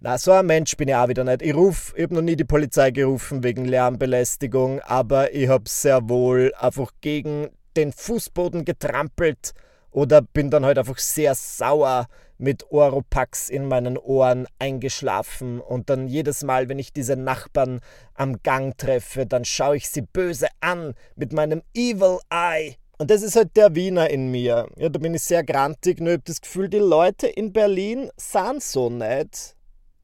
Na, 0.00 0.16
so 0.16 0.32
ein 0.32 0.46
Mensch 0.46 0.76
bin 0.76 0.88
ich 0.88 0.94
auch 0.94 1.08
wieder 1.08 1.24
nicht. 1.24 1.42
Ich 1.42 1.54
ruf, 1.54 1.92
ich 1.96 2.04
habe 2.04 2.14
noch 2.14 2.22
nie 2.22 2.36
die 2.36 2.44
Polizei 2.44 2.90
gerufen 2.90 3.42
wegen 3.42 3.66
Lärmbelästigung, 3.66 4.80
aber 4.80 5.34
ich 5.34 5.48
habe 5.48 5.68
sehr 5.68 6.08
wohl 6.08 6.52
einfach 6.58 6.92
gegen 7.00 7.48
den 7.76 7.92
Fußboden 7.92 8.64
getrampelt 8.64 9.52
oder 9.90 10.22
bin 10.22 10.50
dann 10.50 10.64
halt 10.64 10.78
einfach 10.78 10.98
sehr 10.98 11.34
sauer 11.34 12.06
mit 12.40 12.70
Oropax 12.70 13.50
in 13.50 13.66
meinen 13.66 13.98
Ohren 13.98 14.46
eingeschlafen 14.58 15.60
und 15.60 15.90
dann 15.90 16.08
jedes 16.08 16.42
Mal, 16.42 16.68
wenn 16.68 16.78
ich 16.78 16.92
diese 16.92 17.16
Nachbarn 17.16 17.80
am 18.14 18.42
Gang 18.42 18.76
treffe, 18.76 19.26
dann 19.26 19.44
schaue 19.44 19.76
ich 19.76 19.90
sie 19.90 20.02
böse 20.02 20.48
an 20.60 20.94
mit 21.16 21.32
meinem 21.32 21.62
Evil 21.74 22.18
Eye. 22.30 22.76
Und 22.98 23.10
das 23.10 23.22
ist 23.22 23.36
halt 23.36 23.56
der 23.56 23.74
Wiener 23.74 24.10
in 24.10 24.30
mir. 24.30 24.68
Ja, 24.76 24.88
da 24.88 24.98
bin 24.98 25.14
ich 25.14 25.22
sehr 25.22 25.44
grantig, 25.44 26.00
ich 26.00 26.06
habe 26.06 26.18
das 26.18 26.40
Gefühl, 26.40 26.68
die 26.68 26.78
Leute 26.78 27.26
in 27.28 27.52
Berlin 27.52 28.10
sind 28.16 28.62
so 28.62 28.90
nett. 28.90 29.56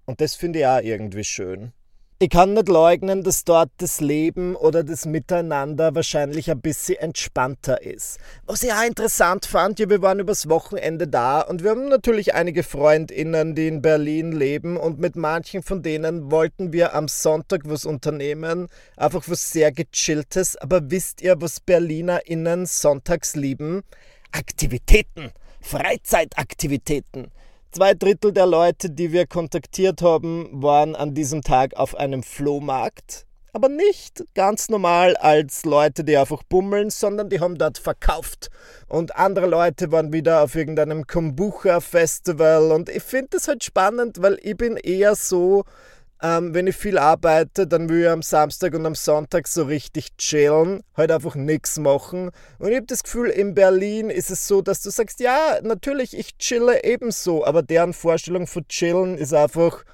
Und 0.05 0.20
das 0.20 0.35
finde 0.35 0.61
ich 0.61 0.66
auch 0.66 0.81
irgendwie 0.81 1.25
schön. 1.25 1.72
Ich 2.18 2.31
kann 2.31 2.55
nicht 2.55 2.70
leugnen, 2.70 3.22
dass 3.24 3.44
dort 3.44 3.68
das 3.76 4.00
Leben 4.00 4.57
oder 4.57 4.83
das 4.83 5.05
Miteinander 5.05 5.94
wahrscheinlich 5.94 6.50
ein 6.50 6.62
bisschen 6.62 6.96
entspannter 6.96 7.83
ist. 7.83 8.16
Was 8.46 8.62
ich 8.62 8.72
auch 8.72 8.87
interessant 8.87 9.44
fand, 9.44 9.79
ja, 9.79 9.90
wir 9.90 10.00
waren 10.00 10.18
übers 10.18 10.48
Wochenende 10.48 11.09
da 11.09 11.42
und 11.42 11.62
wir 11.62 11.72
haben 11.72 11.90
natürlich 11.90 12.33
einige 12.33 12.62
FreundInnen, 12.62 13.55
die 13.55 13.68
in 13.68 13.83
Berlin 13.83 14.33
leben 14.33 14.79
und 14.79 14.98
mit 14.98 15.14
manchen 15.14 15.62
von 15.62 15.83
denen 15.83 16.31
wollten 16.31 16.72
wir 16.72 16.94
am 16.94 17.07
Sonntag 17.07 17.64
was 17.66 17.85
unternehmen. 17.85 18.68
Einfach 18.96 19.29
was 19.29 19.52
sehr 19.52 19.70
gechilltes. 19.70 20.57
Aber 20.57 20.90
wisst 20.90 21.20
ihr, 21.20 21.38
was 21.42 21.61
BerlinerInnen 21.61 22.64
sonntags 22.64 23.37
lieben? 23.37 23.83
Aktivitäten. 24.33 25.33
Freizeitaktivitäten. 25.61 27.31
Zwei 27.72 27.94
Drittel 27.94 28.33
der 28.33 28.46
Leute, 28.46 28.90
die 28.90 29.12
wir 29.12 29.26
kontaktiert 29.26 30.00
haben, 30.00 30.48
waren 30.62 30.96
an 30.96 31.14
diesem 31.14 31.42
Tag 31.42 31.76
auf 31.76 31.94
einem 31.94 32.22
Flohmarkt. 32.22 33.26
Aber 33.52 33.68
nicht 33.70 34.22
ganz 34.35 34.68
normal 34.68 35.16
als 35.16 35.64
Leute, 35.64 36.05
die 36.05 36.16
einfach 36.18 36.42
bummeln, 36.42 36.90
sondern 36.90 37.31
die 37.31 37.40
haben 37.40 37.57
dort 37.57 37.79
verkauft. 37.79 38.50
Und 38.87 39.16
andere 39.16 39.46
Leute 39.46 39.90
waren 39.92 40.12
wieder 40.12 40.42
auf 40.42 40.55
irgendeinem 40.55 41.07
Kombucha-Festival. 41.07 42.70
Und 42.70 42.90
ich 42.90 43.02
finde 43.02 43.29
das 43.31 43.48
halt 43.48 43.64
spannend, 43.64 44.20
weil 44.20 44.38
ich 44.42 44.59
bin 44.59 44.76
eher 44.76 45.14
so, 45.14 45.64
ähm, 46.22 46.55
wenn 46.55 46.66
ich 46.66 46.76
viel 46.76 46.98
arbeite, 46.98 47.66
dann 47.66 47.88
will 47.88 48.02
ich 48.02 48.09
am 48.09 48.22
Samstag 48.22 48.74
und 48.74 48.87
am 48.87 48.94
Sonntag 48.94 49.48
so 49.48 49.64
richtig 49.64 50.16
chillen, 50.16 50.81
halt 50.96 51.11
einfach 51.11 51.35
nichts 51.35 51.79
machen. 51.79 52.31
Und 52.59 52.70
ich 52.70 52.76
habe 52.76 52.87
das 52.87 53.02
Gefühl, 53.02 53.29
in 53.29 53.55
Berlin 53.55 54.09
ist 54.11 54.31
es 54.31 54.48
so, 54.48 54.62
dass 54.62 54.83
du 54.83 54.90
sagst, 54.90 55.20
ja, 55.20 55.59
natürlich, 55.62 56.16
ich 56.16 56.38
chille 56.38 56.85
ebenso, 56.85 57.44
aber 57.44 57.62
deren 57.62 57.92
Vorstellung 57.92 58.46
von 58.46 58.66
chillen 58.68 59.18
ist 59.18 59.35
einfach 59.35 59.85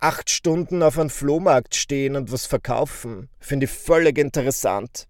acht 0.00 0.30
Stunden 0.30 0.82
auf 0.82 0.98
einem 0.98 1.10
Flohmarkt 1.10 1.74
stehen 1.74 2.16
und 2.16 2.32
was 2.32 2.46
verkaufen. 2.46 3.28
Finde 3.38 3.64
ich 3.64 3.72
völlig 3.72 4.18
interessant. 4.18 5.06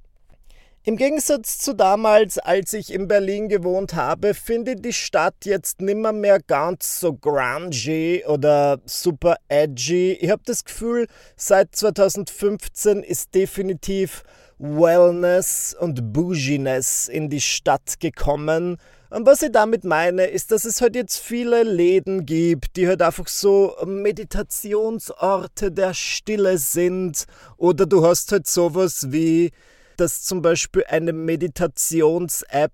Im 0.86 0.98
Gegensatz 0.98 1.60
zu 1.60 1.72
damals, 1.72 2.36
als 2.36 2.74
ich 2.74 2.92
in 2.92 3.08
Berlin 3.08 3.48
gewohnt 3.48 3.94
habe, 3.94 4.34
finde 4.34 4.76
die 4.76 4.92
Stadt 4.92 5.46
jetzt 5.46 5.80
nimmer 5.80 6.12
mehr 6.12 6.40
ganz 6.40 7.00
so 7.00 7.14
grungy 7.14 8.22
oder 8.26 8.78
super 8.84 9.36
edgy. 9.48 10.12
Ich 10.20 10.28
habe 10.28 10.42
das 10.44 10.62
Gefühl, 10.62 11.06
seit 11.38 11.74
2015 11.74 13.02
ist 13.02 13.34
definitiv 13.34 14.24
Wellness 14.58 15.74
und 15.80 16.12
Bouginess 16.12 17.08
in 17.08 17.30
die 17.30 17.40
Stadt 17.40 17.98
gekommen. 17.98 18.76
Und 19.08 19.24
was 19.24 19.40
ich 19.40 19.52
damit 19.52 19.84
meine, 19.84 20.26
ist, 20.26 20.50
dass 20.50 20.66
es 20.66 20.82
halt 20.82 20.96
jetzt 20.96 21.18
viele 21.18 21.62
Läden 21.62 22.26
gibt, 22.26 22.76
die 22.76 22.86
halt 22.86 23.00
einfach 23.00 23.28
so 23.28 23.74
Meditationsorte 23.86 25.72
der 25.72 25.94
Stille 25.94 26.58
sind. 26.58 27.24
Oder 27.56 27.86
du 27.86 28.06
hast 28.06 28.32
halt 28.32 28.46
sowas 28.46 29.06
wie 29.12 29.50
dass 29.96 30.22
zum 30.22 30.42
Beispiel 30.42 30.84
eine 30.88 31.12
Meditations-App 31.12 32.72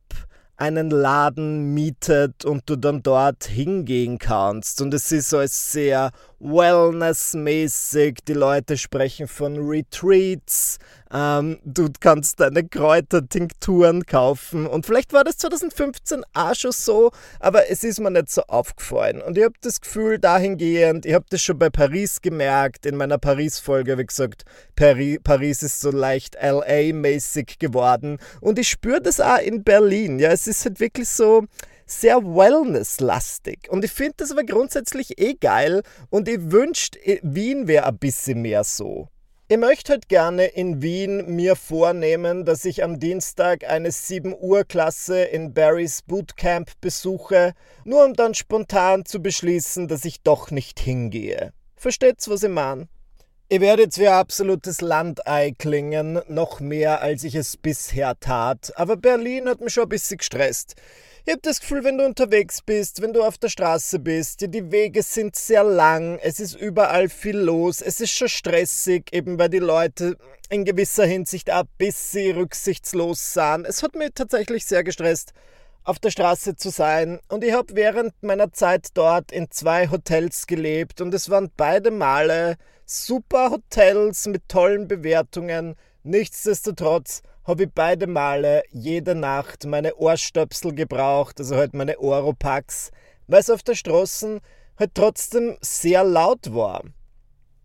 einen 0.56 0.90
Laden 0.90 1.72
mietet 1.72 2.44
und 2.44 2.68
du 2.68 2.76
dann 2.76 3.02
dort 3.02 3.44
hingehen 3.44 4.18
kannst. 4.18 4.82
Und 4.82 4.92
es 4.92 5.10
ist 5.10 5.30
so 5.30 5.40
sehr 5.46 6.10
wellnessmäßig. 6.40 8.18
Die 8.26 8.32
Leute 8.32 8.76
sprechen 8.76 9.28
von 9.28 9.56
Retreats. 9.58 10.78
Ähm, 11.12 11.58
du 11.64 11.88
kannst 12.00 12.40
deine 12.40 12.66
Kräutertinkturen 12.66 14.06
kaufen. 14.06 14.66
Und 14.66 14.86
vielleicht 14.86 15.12
war 15.12 15.24
das 15.24 15.36
2015 15.38 16.22
auch 16.34 16.54
schon 16.54 16.72
so, 16.72 17.10
aber 17.40 17.70
es 17.70 17.84
ist 17.84 18.00
mir 18.00 18.10
nicht 18.10 18.30
so 18.30 18.42
aufgefallen. 18.42 19.20
Und 19.20 19.36
ich 19.36 19.44
habe 19.44 19.54
das 19.60 19.80
Gefühl 19.80 20.18
dahingehend, 20.18 21.04
ich 21.06 21.14
habe 21.14 21.26
das 21.28 21.42
schon 21.42 21.58
bei 21.58 21.68
Paris 21.68 22.22
gemerkt, 22.22 22.86
in 22.86 22.96
meiner 22.96 23.18
Paris-Folge, 23.18 23.98
wie 23.98 24.06
gesagt, 24.06 24.44
Paris, 24.76 25.18
Paris 25.22 25.62
ist 25.62 25.80
so 25.80 25.90
leicht 25.90 26.36
LA-mäßig 26.40 27.58
geworden. 27.58 28.18
Und 28.40 28.58
ich 28.58 28.68
spüre 28.68 29.00
das 29.00 29.20
auch 29.20 29.38
in 29.38 29.64
Berlin. 29.64 30.18
Ja, 30.18 30.30
es 30.30 30.46
ist 30.46 30.64
halt 30.64 30.80
wirklich 30.80 31.08
so 31.08 31.44
sehr 31.90 32.22
wellness-lastig. 32.22 33.68
Und 33.70 33.84
ich 33.84 33.92
finde 33.92 34.14
das 34.18 34.30
aber 34.30 34.44
grundsätzlich 34.44 35.18
eh 35.18 35.34
geil 35.34 35.82
und 36.08 36.28
ich 36.28 36.50
wünschte, 36.50 36.98
Wien 37.22 37.66
wäre 37.66 37.86
ein 37.86 37.98
bisschen 37.98 38.42
mehr 38.42 38.64
so. 38.64 39.08
Ich 39.48 39.58
möchte 39.58 39.94
halt 39.94 40.08
gerne 40.08 40.44
in 40.44 40.80
Wien 40.80 41.34
mir 41.34 41.56
vornehmen, 41.56 42.44
dass 42.44 42.64
ich 42.64 42.84
am 42.84 43.00
Dienstag 43.00 43.68
eine 43.68 43.90
7 43.90 44.32
Uhr 44.38 44.62
Klasse 44.62 45.22
in 45.24 45.52
Barrys 45.52 46.02
Bootcamp 46.02 46.70
besuche, 46.80 47.54
nur 47.84 48.04
um 48.04 48.14
dann 48.14 48.34
spontan 48.34 49.04
zu 49.04 49.20
beschließen, 49.20 49.88
dass 49.88 50.04
ich 50.04 50.22
doch 50.22 50.52
nicht 50.52 50.78
hingehe. 50.78 51.52
Versteht's, 51.74 52.30
was 52.30 52.44
ich 52.44 52.50
meine? 52.50 52.86
Ich 53.48 53.60
werde 53.60 53.82
jetzt 53.82 53.98
wie 53.98 54.06
ein 54.06 54.14
absolutes 54.14 54.80
Landei 54.80 55.52
klingen, 55.58 56.20
noch 56.28 56.60
mehr 56.60 57.00
als 57.00 57.24
ich 57.24 57.34
es 57.34 57.56
bisher 57.56 58.20
tat, 58.20 58.72
aber 58.76 58.96
Berlin 58.96 59.48
hat 59.48 59.60
mich 59.60 59.72
schon 59.72 59.82
ein 59.82 59.88
bisschen 59.88 60.18
gestresst. 60.18 60.76
Ich 61.26 61.32
habe 61.32 61.42
das 61.42 61.60
Gefühl, 61.60 61.84
wenn 61.84 61.98
du 61.98 62.06
unterwegs 62.06 62.62
bist, 62.62 63.02
wenn 63.02 63.12
du 63.12 63.22
auf 63.22 63.36
der 63.36 63.50
Straße 63.50 63.98
bist, 63.98 64.40
die 64.40 64.72
Wege 64.72 65.02
sind 65.02 65.36
sehr 65.36 65.62
lang, 65.62 66.18
es 66.22 66.40
ist 66.40 66.54
überall 66.54 67.10
viel 67.10 67.36
los, 67.36 67.82
es 67.82 68.00
ist 68.00 68.12
schon 68.12 68.28
stressig, 68.30 69.12
eben 69.12 69.38
weil 69.38 69.50
die 69.50 69.58
Leute 69.58 70.16
in 70.48 70.64
gewisser 70.64 71.04
Hinsicht 71.04 71.50
ein 71.50 71.66
bisschen 71.76 72.38
rücksichtslos 72.38 73.34
sind. 73.34 73.66
Es 73.66 73.82
hat 73.82 73.96
mich 73.96 74.12
tatsächlich 74.14 74.64
sehr 74.64 74.82
gestresst, 74.82 75.34
auf 75.84 75.98
der 75.98 76.10
Straße 76.10 76.56
zu 76.56 76.70
sein. 76.70 77.20
Und 77.28 77.44
ich 77.44 77.52
habe 77.52 77.74
während 77.76 78.14
meiner 78.22 78.52
Zeit 78.52 78.88
dort 78.94 79.30
in 79.30 79.50
zwei 79.50 79.90
Hotels 79.90 80.46
gelebt 80.46 81.02
und 81.02 81.12
es 81.12 81.28
waren 81.28 81.50
beide 81.54 81.90
Male 81.90 82.56
super 82.86 83.50
Hotels 83.50 84.26
mit 84.26 84.48
tollen 84.48 84.88
Bewertungen. 84.88 85.76
Nichtsdestotrotz 86.02 87.20
habe 87.50 87.64
ich 87.64 87.70
beide 87.74 88.06
Male 88.06 88.62
jede 88.70 89.16
Nacht 89.16 89.66
meine 89.66 89.96
Ohrstöpsel 89.96 90.72
gebraucht, 90.72 91.40
also 91.40 91.56
halt 91.56 91.74
meine 91.74 91.98
Oropax, 91.98 92.92
weil 93.26 93.40
es 93.40 93.50
auf 93.50 93.64
der 93.64 93.74
Straße 93.74 94.40
halt 94.78 94.90
trotzdem 94.94 95.58
sehr 95.60 96.04
laut 96.04 96.54
war. 96.54 96.84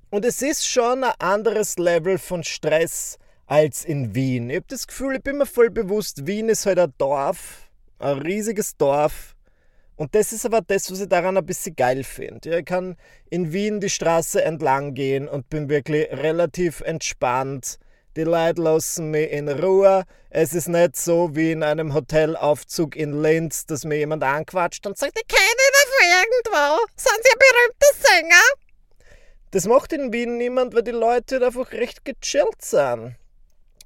Und 0.10 0.26
es 0.26 0.42
ist 0.42 0.68
schon 0.68 1.04
ein 1.04 1.14
anderes 1.20 1.78
Level 1.78 2.18
von 2.18 2.44
Stress 2.44 3.20
als 3.46 3.86
in 3.86 4.16
Wien. 4.16 4.50
Ich 4.50 4.56
habe 4.56 4.66
das 4.68 4.88
Gefühl, 4.88 5.18
ich 5.18 5.24
bin 5.24 5.38
mir 5.38 5.46
voll 5.46 5.70
bewusst, 5.70 6.26
Wien 6.26 6.50
ist 6.50 6.66
halt 6.66 6.80
ein 6.80 6.94
Dorf, 6.98 7.70
ein 8.00 8.18
riesiges 8.18 8.76
Dorf. 8.78 9.36
Und 9.98 10.16
das 10.16 10.34
ist 10.34 10.48
aber 10.48 10.62
das, 10.62 10.92
was 10.92 11.00
ich 11.00 11.08
daran 11.08 11.38
ein 11.38 11.46
bisschen 11.46 11.76
geil 11.76 12.04
finde. 12.04 12.50
Ja, 12.50 12.58
ich 12.58 12.66
kann 12.66 12.98
in 13.30 13.54
Wien 13.54 13.80
die 13.80 13.90
Straße 13.90 14.44
entlang 14.44 14.96
gehen 14.96 15.28
und 15.28 15.48
bin 15.50 15.70
wirklich 15.70 16.10
relativ 16.12 16.82
entspannt 16.82 17.78
die 18.16 18.24
Leute 18.24 18.62
lassen 18.62 19.12
mich 19.12 19.30
in 19.32 19.50
Ruhe. 19.50 20.04
Es 20.30 20.54
ist 20.54 20.70
nicht 20.70 20.96
so 20.96 21.36
wie 21.36 21.52
in 21.52 21.64
einem 21.64 21.94
Hotelaufzug 21.94 22.96
in 22.96 23.22
Linz, 23.22 23.66
dass 23.66 23.84
mir 23.84 23.98
jemand 23.98 24.24
anquatscht 24.24 24.88
und 24.88 24.98
sagt, 24.98 25.20
ich 25.20 25.28
kenne 25.28 25.42
ihn 25.42 25.90
von 25.92 26.08
irgendwo. 26.22 26.86
Sind 26.96 27.20
Sie 27.24 27.30
ein 27.34 27.40
berühmter 27.40 28.10
Sänger? 28.10 28.44
Das 29.52 29.68
macht 29.68 29.94
in 29.94 30.14
Wien 30.14 30.38
niemand, 30.38 30.74
weil 30.74 30.84
die 30.84 30.92
Leute 30.92 31.46
einfach 31.46 31.72
recht 31.72 32.06
gechillt 32.06 32.62
sind. 32.62 33.16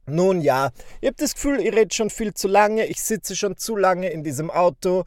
Nun 0.10 0.42
ja, 0.42 0.72
ich 1.02 1.08
habe 1.08 1.18
das 1.18 1.36
Gefühl, 1.36 1.60
ich 1.60 1.74
rede 1.74 1.94
schon 1.94 2.10
viel 2.10 2.34
zu 2.34 2.48
lange, 2.48 2.86
ich 2.86 3.02
sitze 3.02 3.36
schon 3.36 3.58
zu 3.58 3.76
lange 3.76 4.10
in 4.10 4.24
diesem 4.24 4.50
Auto. 4.50 5.04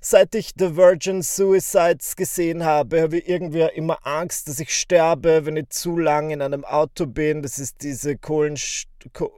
Seit 0.00 0.34
ich 0.34 0.52
The 0.58 0.76
Virgin 0.76 1.22
Suicides 1.22 2.16
gesehen 2.16 2.64
habe, 2.64 3.02
habe 3.02 3.18
ich 3.18 3.28
irgendwie 3.28 3.68
immer 3.74 4.06
Angst, 4.06 4.48
dass 4.48 4.60
ich 4.60 4.76
sterbe, 4.76 5.46
wenn 5.46 5.56
ich 5.56 5.70
zu 5.70 5.96
lange 5.96 6.34
in 6.34 6.42
einem 6.42 6.64
Auto 6.64 7.06
bin. 7.06 7.42
Das 7.42 7.58
ist 7.58 7.82
diese 7.82 8.16
Kohlenst 8.16 8.88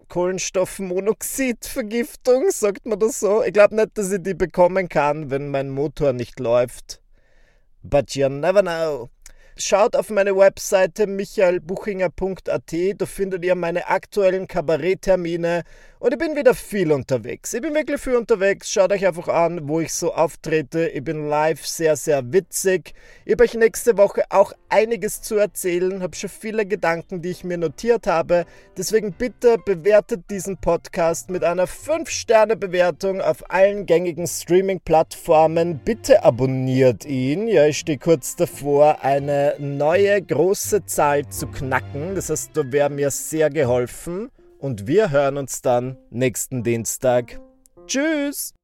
Kohlenstoffmonoxidvergiftung, 0.09 2.51
sagt 2.51 2.87
man 2.87 3.01
das 3.01 3.19
so. 3.19 3.43
Ich 3.43 3.53
glaube 3.53 3.75
nicht, 3.75 3.99
dass 3.99 4.13
ich 4.13 4.23
die 4.23 4.35
bekommen 4.35 4.89
kann, 4.89 5.31
wenn 5.31 5.51
mein 5.51 5.71
Motor 5.71 6.13
nicht 6.13 6.39
läuft. 6.39 7.03
But 7.83 8.15
you 8.15 8.29
never 8.29 8.63
know. 8.63 9.11
Schaut 9.59 9.97
auf 9.97 10.11
meine 10.11 10.37
Webseite 10.37 11.07
michaelbuchinger.at, 11.07 12.75
da 12.99 13.07
findet 13.07 13.43
ihr 13.43 13.55
meine 13.55 13.89
aktuellen 13.89 14.49
Kabaretttermine 14.49 15.63
und 15.99 16.13
ich 16.13 16.19
bin 16.19 16.37
wieder 16.37 16.55
viel 16.55 16.93
unterwegs. 16.93 17.55
Ich 17.55 17.63
bin 17.63 17.75
wirklich 17.75 18.01
viel 18.01 18.17
unterwegs. 18.17 18.71
Schaut 18.71 18.93
euch 18.93 19.07
einfach 19.07 19.29
an, 19.29 19.67
wo 19.67 19.81
ich 19.81 19.95
so 19.95 20.13
auftrete. 20.13 20.89
Ich 20.89 21.03
bin 21.03 21.29
live 21.29 21.65
sehr, 21.67 21.97
sehr 21.97 22.33
witzig. 22.33 22.93
Ich 23.25 23.33
habe 23.33 23.45
euch 23.45 23.55
nächste 23.55 23.97
Woche 23.97 24.25
auch 24.29 24.53
einiges 24.69 25.23
zu 25.23 25.37
erzählen. 25.37 26.03
Habe 26.03 26.15
schon 26.15 26.29
viele 26.29 26.67
Gedanken, 26.67 27.23
die 27.23 27.31
ich 27.31 27.45
mir 27.45 27.57
notiert 27.57 28.07
habe. 28.07 28.45
Deswegen 28.77 29.13
bitte 29.13 29.57
bewertet 29.65 30.31
diesen 30.31 30.59
Podcast 30.59 31.31
mit 31.31 31.43
einer 31.43 31.67
5-Sterne-Bewertung 31.67 33.23
auf 33.23 33.51
allen 33.51 33.87
gängigen 33.87 34.27
Streaming-Plattformen. 34.27 35.81
Bitte 35.83 36.23
abonniert 36.25 37.07
ihn. 37.07 37.49
Ja, 37.49 37.67
ich 37.67 37.79
stehe 37.79 37.99
kurz 37.99 38.37
davor, 38.37 39.03
eine 39.03 39.55
neue 39.59 40.21
große 40.21 40.85
Zahl 40.85 41.27
zu 41.29 41.47
knacken. 41.47 42.15
Das 42.15 42.29
heißt, 42.29 42.51
da 42.55 42.71
wäre 42.71 42.91
mir 42.91 43.11
sehr 43.11 43.49
geholfen 43.49 44.31
und 44.59 44.87
wir 44.87 45.11
hören 45.11 45.37
uns 45.37 45.63
dann 45.63 45.97
nächsten 46.11 46.63
Dienstag. 46.63 47.41
Tschüss! 47.87 48.55